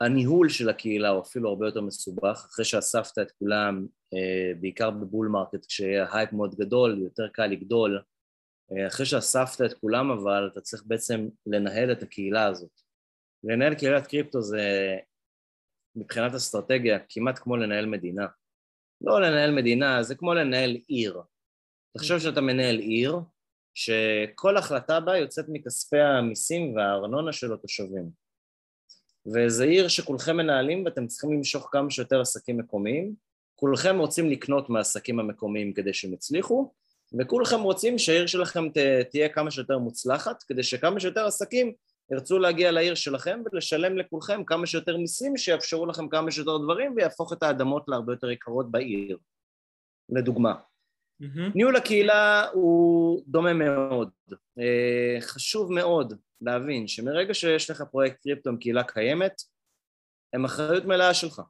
[0.00, 4.98] הניהול של הקהילה הוא אפילו הרבה יותר מסובך, אחרי שאספת את כולם, אה, בעיקר ב
[4.98, 8.02] bull market, כשיהיה הייפ מאוד גדול, יותר קל לגדול.
[8.72, 12.80] אה, אחרי שאספת את כולם אבל, אתה צריך בעצם לנהל את הקהילה הזאת.
[13.44, 14.96] לנהל קהילת קריפטו זה
[15.96, 18.26] מבחינת אסטרטגיה כמעט כמו לנהל מדינה.
[19.00, 21.20] לא לנהל מדינה, זה כמו לנהל עיר.
[21.96, 23.18] תחשוב שאתה מנהל עיר,
[23.74, 28.10] שכל החלטה בה יוצאת מכספי המיסים והארנונה של התושבים.
[29.34, 33.14] וזה עיר שכולכם מנהלים ואתם צריכים למשוך כמה שיותר עסקים מקומיים,
[33.54, 36.72] כולכם רוצים לקנות מהעסקים המקומיים כדי שהם יצליחו,
[37.20, 38.78] וכולכם רוצים שהעיר שלכם ת,
[39.10, 41.72] תהיה כמה שיותר מוצלחת, כדי שכמה שיותר עסקים
[42.12, 47.32] ירצו להגיע לעיר שלכם ולשלם לכולכם כמה שיותר מיסים שיאפשרו לכם כמה שיותר דברים ויהפוך
[47.32, 49.18] את האדמות להרבה יותר יקרות בעיר,
[50.08, 50.54] לדוגמה.
[51.22, 51.52] Mm-hmm.
[51.54, 54.10] ניהול הקהילה הוא דומה מאוד.
[54.58, 59.42] אה, חשוב מאוד להבין שמרגע שיש לך פרויקט קריפטו עם קהילה קיימת,
[60.32, 61.42] הם אחריות מלאה שלך.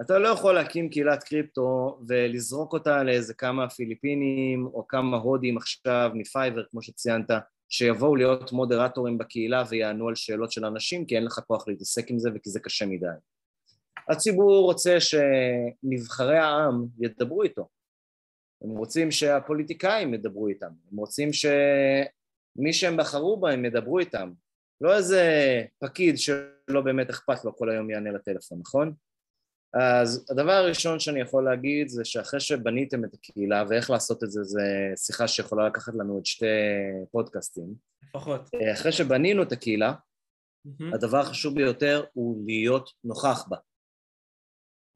[0.00, 6.10] אתה לא יכול להקים קהילת קריפטו ולזרוק אותה לאיזה כמה פיליפינים או כמה הודים עכשיו
[6.14, 7.30] מפייבר, כמו שציינת,
[7.68, 12.18] שיבואו להיות מודרטורים בקהילה ויענו על שאלות של אנשים, כי אין לך כוח להתעסק עם
[12.18, 13.06] זה וכי זה קשה מדי.
[14.08, 17.68] הציבור רוצה שנבחרי העם ידברו איתו,
[18.64, 24.32] הם רוצים שהפוליטיקאים ידברו איתם, הם רוצים שמי שהם בחרו בהם ידברו איתם,
[24.80, 25.24] לא איזה
[25.78, 28.94] פקיד שלא באמת אכפת לו כל היום יענה לטלפון, נכון?
[29.74, 34.42] אז הדבר הראשון שאני יכול להגיד זה שאחרי שבניתם את הקהילה ואיך לעשות את זה
[34.42, 34.62] זה
[34.96, 36.46] שיחה שיכולה לקחת לנו את שתי
[37.10, 39.94] פודקאסטים לפחות אחרי שבנינו את הקהילה
[40.68, 40.94] mm-hmm.
[40.94, 43.56] הדבר החשוב ביותר הוא להיות נוכח בה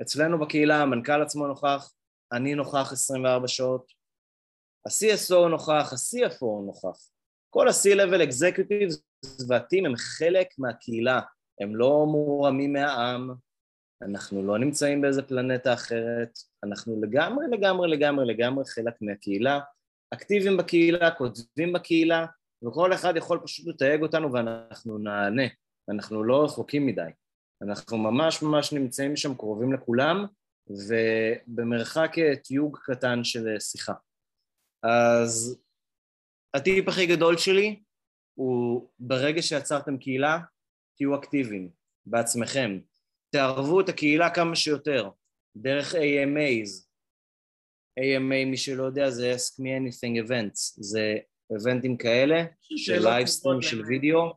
[0.02, 1.92] אצלנו בקהילה המנכ"ל עצמו נוכח,
[2.32, 3.92] אני נוכח 24 שעות,
[4.86, 7.08] ה-CSO נוכח, ה-CFO נוכח.
[7.50, 8.98] כל ה-C-Level Executives
[9.48, 11.20] והטים הם חלק מהקהילה,
[11.60, 13.34] הם לא מורמים מהעם,
[14.04, 19.60] אנחנו לא נמצאים באיזה פלנטה אחרת, אנחנו לגמרי לגמרי לגמרי לגמרי חלק מהקהילה,
[20.14, 22.26] אקטיביים בקהילה, כותבים בקהילה,
[22.66, 25.42] וכל אחד יכול פשוט לתייג אותנו ואנחנו נענה,
[25.88, 27.10] אנחנו לא רחוקים מדי,
[27.62, 30.26] אנחנו ממש ממש נמצאים שם קרובים לכולם,
[30.68, 32.10] ובמרחק
[32.44, 33.94] תיוג קטן של שיחה.
[34.82, 35.58] אז
[36.54, 37.82] הטיפ הכי גדול שלי
[38.34, 40.38] הוא ברגע שיצרתם קהילה,
[40.96, 41.70] תהיו אקטיביים
[42.06, 42.78] בעצמכם.
[43.34, 45.08] תערבו את הקהילה כמה שיותר.
[45.56, 46.86] דרך AMAs.
[48.00, 50.74] AMA, מי שלא יודע, זה Ask Me Anything Events.
[50.76, 51.16] זה
[51.50, 54.32] איבנטים כאלה, של live stream של וידאו,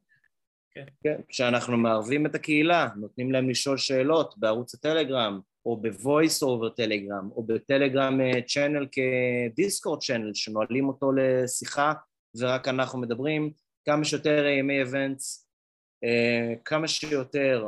[0.72, 0.86] כן.
[1.04, 6.70] כן, שאנחנו מערבים את הקהילה, נותנים להם לשאול שאלות בערוץ הטלגרם, או ב voice over
[6.70, 11.94] Telegram, או ב Telegram channel כ Discord channel, שנועלים אותו לשיחה
[12.40, 13.52] ורק אנחנו מדברים,
[13.86, 15.47] כמה שיותר AMA events,
[16.66, 17.68] כמה שיותר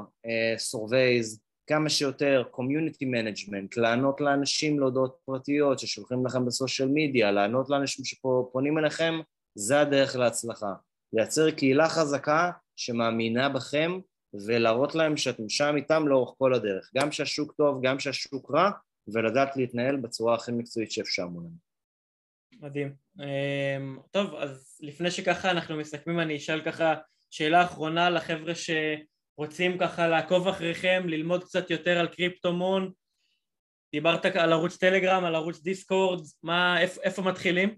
[0.57, 7.69] surveys, כמה שיותר community management, לענות לאנשים להודעות פרטיות ששולחים לכם ב social media, לענות
[7.69, 9.13] לאנשים שפונים אליכם,
[9.55, 10.73] זה הדרך להצלחה.
[11.13, 13.99] לייצר קהילה חזקה שמאמינה בכם
[14.33, 18.71] ולהראות להם שאתם שם איתם לאורך כל הדרך, גם שהשוק טוב, גם שהשוק רע,
[19.13, 21.69] ולדעת להתנהל בצורה הכי מקצועית שאפשר מולם.
[22.61, 22.93] מדהים.
[23.19, 26.95] אמ, טוב, אז לפני שככה אנחנו מסכמים, אני אשאל ככה
[27.29, 32.91] שאלה אחרונה לחבר'ה שרוצים ככה לעקוב אחריכם, ללמוד קצת יותר על קריפטומון.
[33.91, 37.75] דיברת על ערוץ טלגרם, על ערוץ דיסקורד, מה, איפה, איפה מתחילים?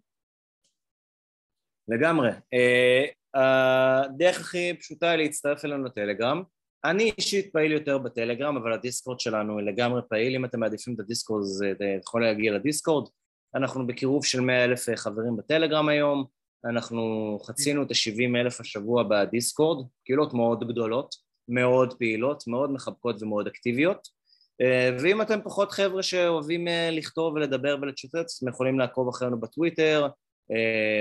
[1.88, 2.30] לגמרי.
[2.54, 6.44] אה, הדרך הכי פשוטה היא להצטרף אלינו לטלגרם.
[6.86, 10.36] אני אישית פעיל יותר בטלגרם, אבל הדיסקורד שלנו לגמרי פעיל.
[10.36, 13.10] אם אתם מעדיפים את הדיסקורד, אז אתם יכולים להגיע לדיסקורד.
[13.56, 16.26] אנחנו בקירוב של 100 אלף חברים בטלגרם היום.
[16.66, 21.16] אנחנו חצינו את ה-70 אלף השבוע בדיסקורד, קהילות מאוד גדולות,
[21.48, 24.22] מאוד פעילות, מאוד מחבקות ומאוד אקטיביות.
[25.00, 30.08] ואם אתם פחות חבר'ה שאוהבים לכתוב ולדבר ולצ'טט, אתם יכולים לעקוב אחרינו בטוויטר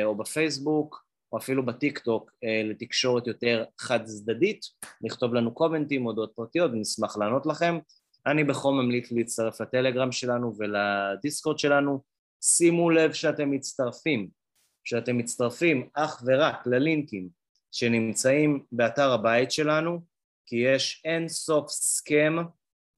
[0.04, 1.04] או בפייסבוק.
[1.32, 4.60] או אפילו בטיק טוק אה, לתקשורת יותר חד צדדית,
[5.04, 7.78] לכתוב לנו קומנטים, הודעות פרטיות, ונשמח לענות לכם.
[8.26, 12.00] אני בחום ממליץ להצטרף לטלגרם שלנו ולדיסקורד שלנו.
[12.42, 14.28] שימו לב שאתם מצטרפים,
[14.84, 17.28] שאתם מצטרפים אך ורק ללינקים
[17.72, 20.00] שנמצאים באתר הבית שלנו,
[20.46, 22.36] כי יש אין סוף סכם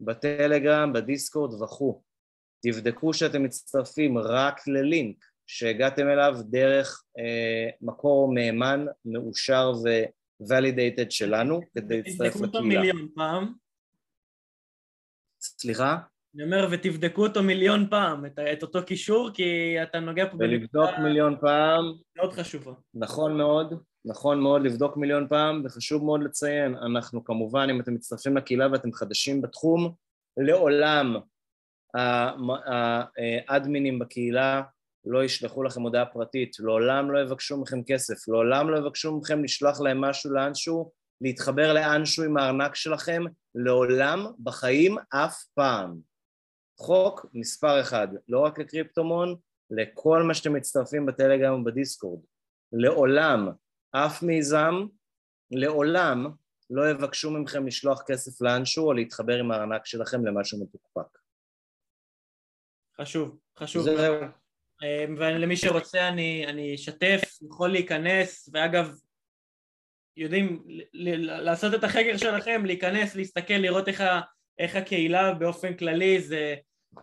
[0.00, 2.02] בטלגרם, בדיסקורד וכו'.
[2.62, 11.96] תבדקו שאתם מצטרפים רק ללינק שהגעתם אליו דרך אה, מקור מהימן, מאושר ו-validated שלנו, כדי
[11.96, 12.30] להצטרף לקהילה.
[12.30, 13.54] תבדקו אותו מיליון פעם.
[15.40, 15.98] סליחה?
[16.34, 20.36] אני אומר, ותבדקו אותו מיליון פעם, את, את אותו קישור, כי אתה נוגע פה...
[20.38, 21.02] ולבדוק בנקודה...
[21.02, 21.84] מיליון פעם.
[22.16, 22.72] מאוד חשובה.
[22.94, 23.74] נכון מאוד,
[24.04, 28.92] נכון מאוד לבדוק מיליון פעם, וחשוב מאוד לציין, אנחנו כמובן, אם אתם מצטרפים לקהילה ואתם
[28.92, 29.94] חדשים בתחום,
[30.36, 31.16] לעולם
[33.48, 34.62] האדמינים בקהילה
[35.04, 39.80] לא ישלחו לכם הודעה פרטית, לעולם לא יבקשו מכם כסף, לעולם לא יבקשו מכם לשלוח
[39.80, 43.22] להם משהו לאנשהו, להתחבר לאנשהו עם הארנק שלכם,
[43.54, 46.11] לעולם בחיים אף פעם.
[46.78, 49.36] חוק מספר אחד, לא רק לקריפטומון,
[49.70, 52.20] לכל מה שאתם מצטרפים בטלגרם ובדיסקורד.
[52.72, 53.48] לעולם,
[53.90, 54.74] אף מיזם,
[55.50, 56.26] לעולם
[56.70, 61.18] לא יבקשו מכם לשלוח כסף לאנשהו או להתחבר עם הארנק שלכם למשהו מפוקפק.
[63.00, 63.82] חשוב, חשוב.
[63.82, 64.14] זהו.
[64.82, 68.98] אמ, ולמי שרוצה אני, אני אשתף, יכול להיכנס, ואגב,
[70.16, 74.20] יודעים לעשות את החקר שלכם, להיכנס, להסתכל, לראות איך, ה,
[74.62, 76.54] איך הקהילה באופן כללי זה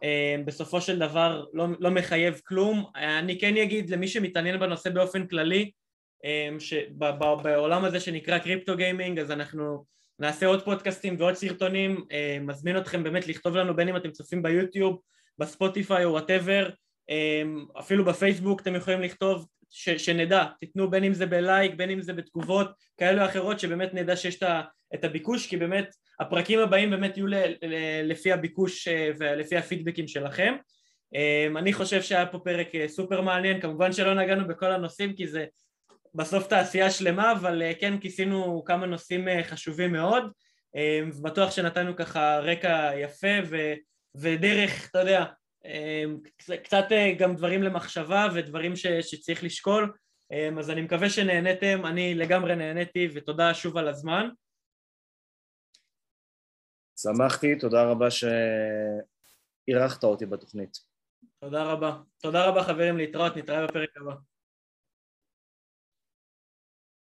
[0.03, 2.85] אמ, בסופו של דבר לא, לא מחייב כלום.
[2.95, 5.71] אני כן אגיד למי שמתעניין בנושא באופן כללי,
[6.23, 9.85] אמ, שבעולם הזה שנקרא crypto gaming, אז אנחנו
[10.19, 12.05] נעשה עוד פודקאסטים ועוד סרטונים,
[12.41, 14.99] מזמין אתכם באמת לכתוב לנו בין אם אתם צופים ביוטיוב,
[15.37, 16.69] בספוטיפיי או whatever,
[17.79, 22.13] אפילו בפייסבוק אתם יכולים לכתוב ש, שנדע, תיתנו בין אם זה בלייק, בין אם זה
[22.13, 24.43] בתגובות כאלה או אחרות, שבאמת נדע שיש את
[25.03, 30.55] הביקוש, כי באמת הפרקים הבאים באמת יהיו ל, ל, לפי הביקוש אה, ולפי הפידבקים שלכם.
[31.15, 35.27] אמ, אני חושב שהיה פה פרק אה, סופר מעניין, כמובן שלא נגענו בכל הנושאים כי
[35.27, 35.45] זה
[36.15, 40.23] בסוף תעשייה שלמה, אבל אה, כן כיסינו כמה נושאים חשובים מאוד,
[40.75, 43.73] אמ, בטוח שנתנו ככה רקע יפה ו,
[44.15, 45.25] ודרך, אתה יודע,
[45.65, 46.17] אמ,
[46.63, 46.85] קצת
[47.17, 49.93] גם דברים למחשבה ודברים ש, שצריך לשקול
[50.31, 54.29] אמ, אז אני מקווה שנהניתם, אני לגמרי נהניתי ותודה שוב על הזמן.
[57.01, 60.77] שמחתי, תודה רבה שאירחת אותי בתוכנית.
[61.41, 61.97] תודה רבה.
[62.21, 64.13] תודה רבה חברים להתראות, נתראה בפרק הבא.